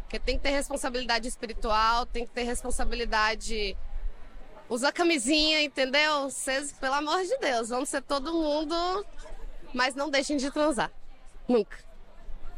Porque 0.02 0.20
tem 0.20 0.36
que 0.36 0.44
ter 0.44 0.50
responsabilidade 0.50 1.26
espiritual, 1.26 2.06
tem 2.06 2.24
que 2.24 2.30
ter 2.30 2.44
responsabilidade. 2.44 3.76
Usa 4.68 4.92
camisinha, 4.92 5.62
entendeu? 5.62 6.30
Vocês, 6.30 6.72
pelo 6.72 6.94
amor 6.94 7.22
de 7.24 7.36
Deus, 7.38 7.68
vamos 7.70 7.88
ser 7.88 8.02
todo 8.02 8.32
mundo, 8.32 9.04
mas 9.74 9.96
não 9.96 10.08
deixem 10.08 10.36
de 10.36 10.48
transar. 10.50 10.92
Nunca. 11.48 11.85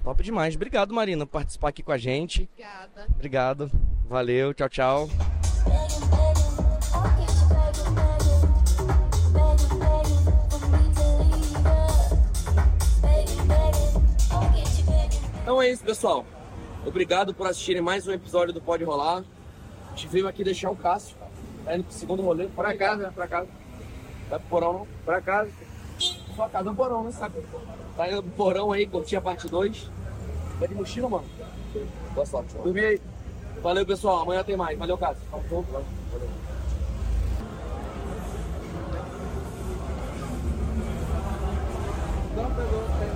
Top 0.04 0.22
demais. 0.22 0.54
Obrigado, 0.54 0.94
Marina, 0.94 1.26
por 1.26 1.32
participar 1.32 1.68
aqui 1.68 1.82
com 1.82 1.92
a 1.92 1.98
gente. 1.98 2.48
Obrigada. 2.52 3.06
Obrigado. 3.14 3.70
Valeu, 4.08 4.54
tchau, 4.54 4.68
tchau. 4.68 5.08
Então 15.42 15.62
é 15.62 15.70
isso, 15.70 15.82
pessoal. 15.82 16.24
Obrigado 16.87 17.34
por 17.34 17.46
assistirem 17.46 17.82
mais 17.82 18.06
um 18.06 18.12
episódio 18.12 18.52
do 18.54 18.61
Pode 18.61 18.84
Rolar. 18.84 19.24
A 19.87 19.90
gente 19.90 20.08
veio 20.08 20.28
aqui 20.28 20.44
deixar 20.44 20.70
o 20.70 20.76
Cássio. 20.76 21.16
Tá 21.64 21.74
indo 21.74 21.84
pro 21.84 21.92
segundo 21.92 22.22
rolê. 22.22 22.46
Pra 22.48 22.76
casa, 22.76 23.11
pra 23.12 23.26
casa. 23.26 23.48
Vai 24.30 24.38
pro 24.38 24.48
porão, 24.48 24.72
não? 24.72 24.88
Pra 25.04 25.20
casa. 25.20 25.50
Sua 26.38 26.48
casa 26.48 26.68
é 26.68 26.70
um 26.70 26.74
porão, 26.77 27.03
né? 27.03 27.11
Sabe? 27.11 27.42
Tá 27.96 28.09
indo 28.09 28.22
pro 28.22 28.31
porão 28.31 28.70
aí, 28.70 28.87
curtir 28.87 29.16
a 29.16 29.20
parte 29.20 29.48
2. 29.48 29.90
Vai 30.61 30.68
de 30.68 30.74
mochila, 30.77 31.09
mano? 31.09 31.24
Boa 32.14 32.24
sorte, 32.24 32.53
mano. 32.53 32.62
Dormi 32.62 32.79
aí. 32.81 33.01
Valeu, 33.61 33.85
pessoal. 33.85 34.20
Amanhã 34.20 34.44
tem 34.44 34.57
mais. 34.57 34.79
Valeu, 34.79 34.96
Cássio. 34.96 35.20
Junto. 35.51 35.72
Valeu. 35.72 35.87
Não 42.37 42.51
pegou. 42.55 43.08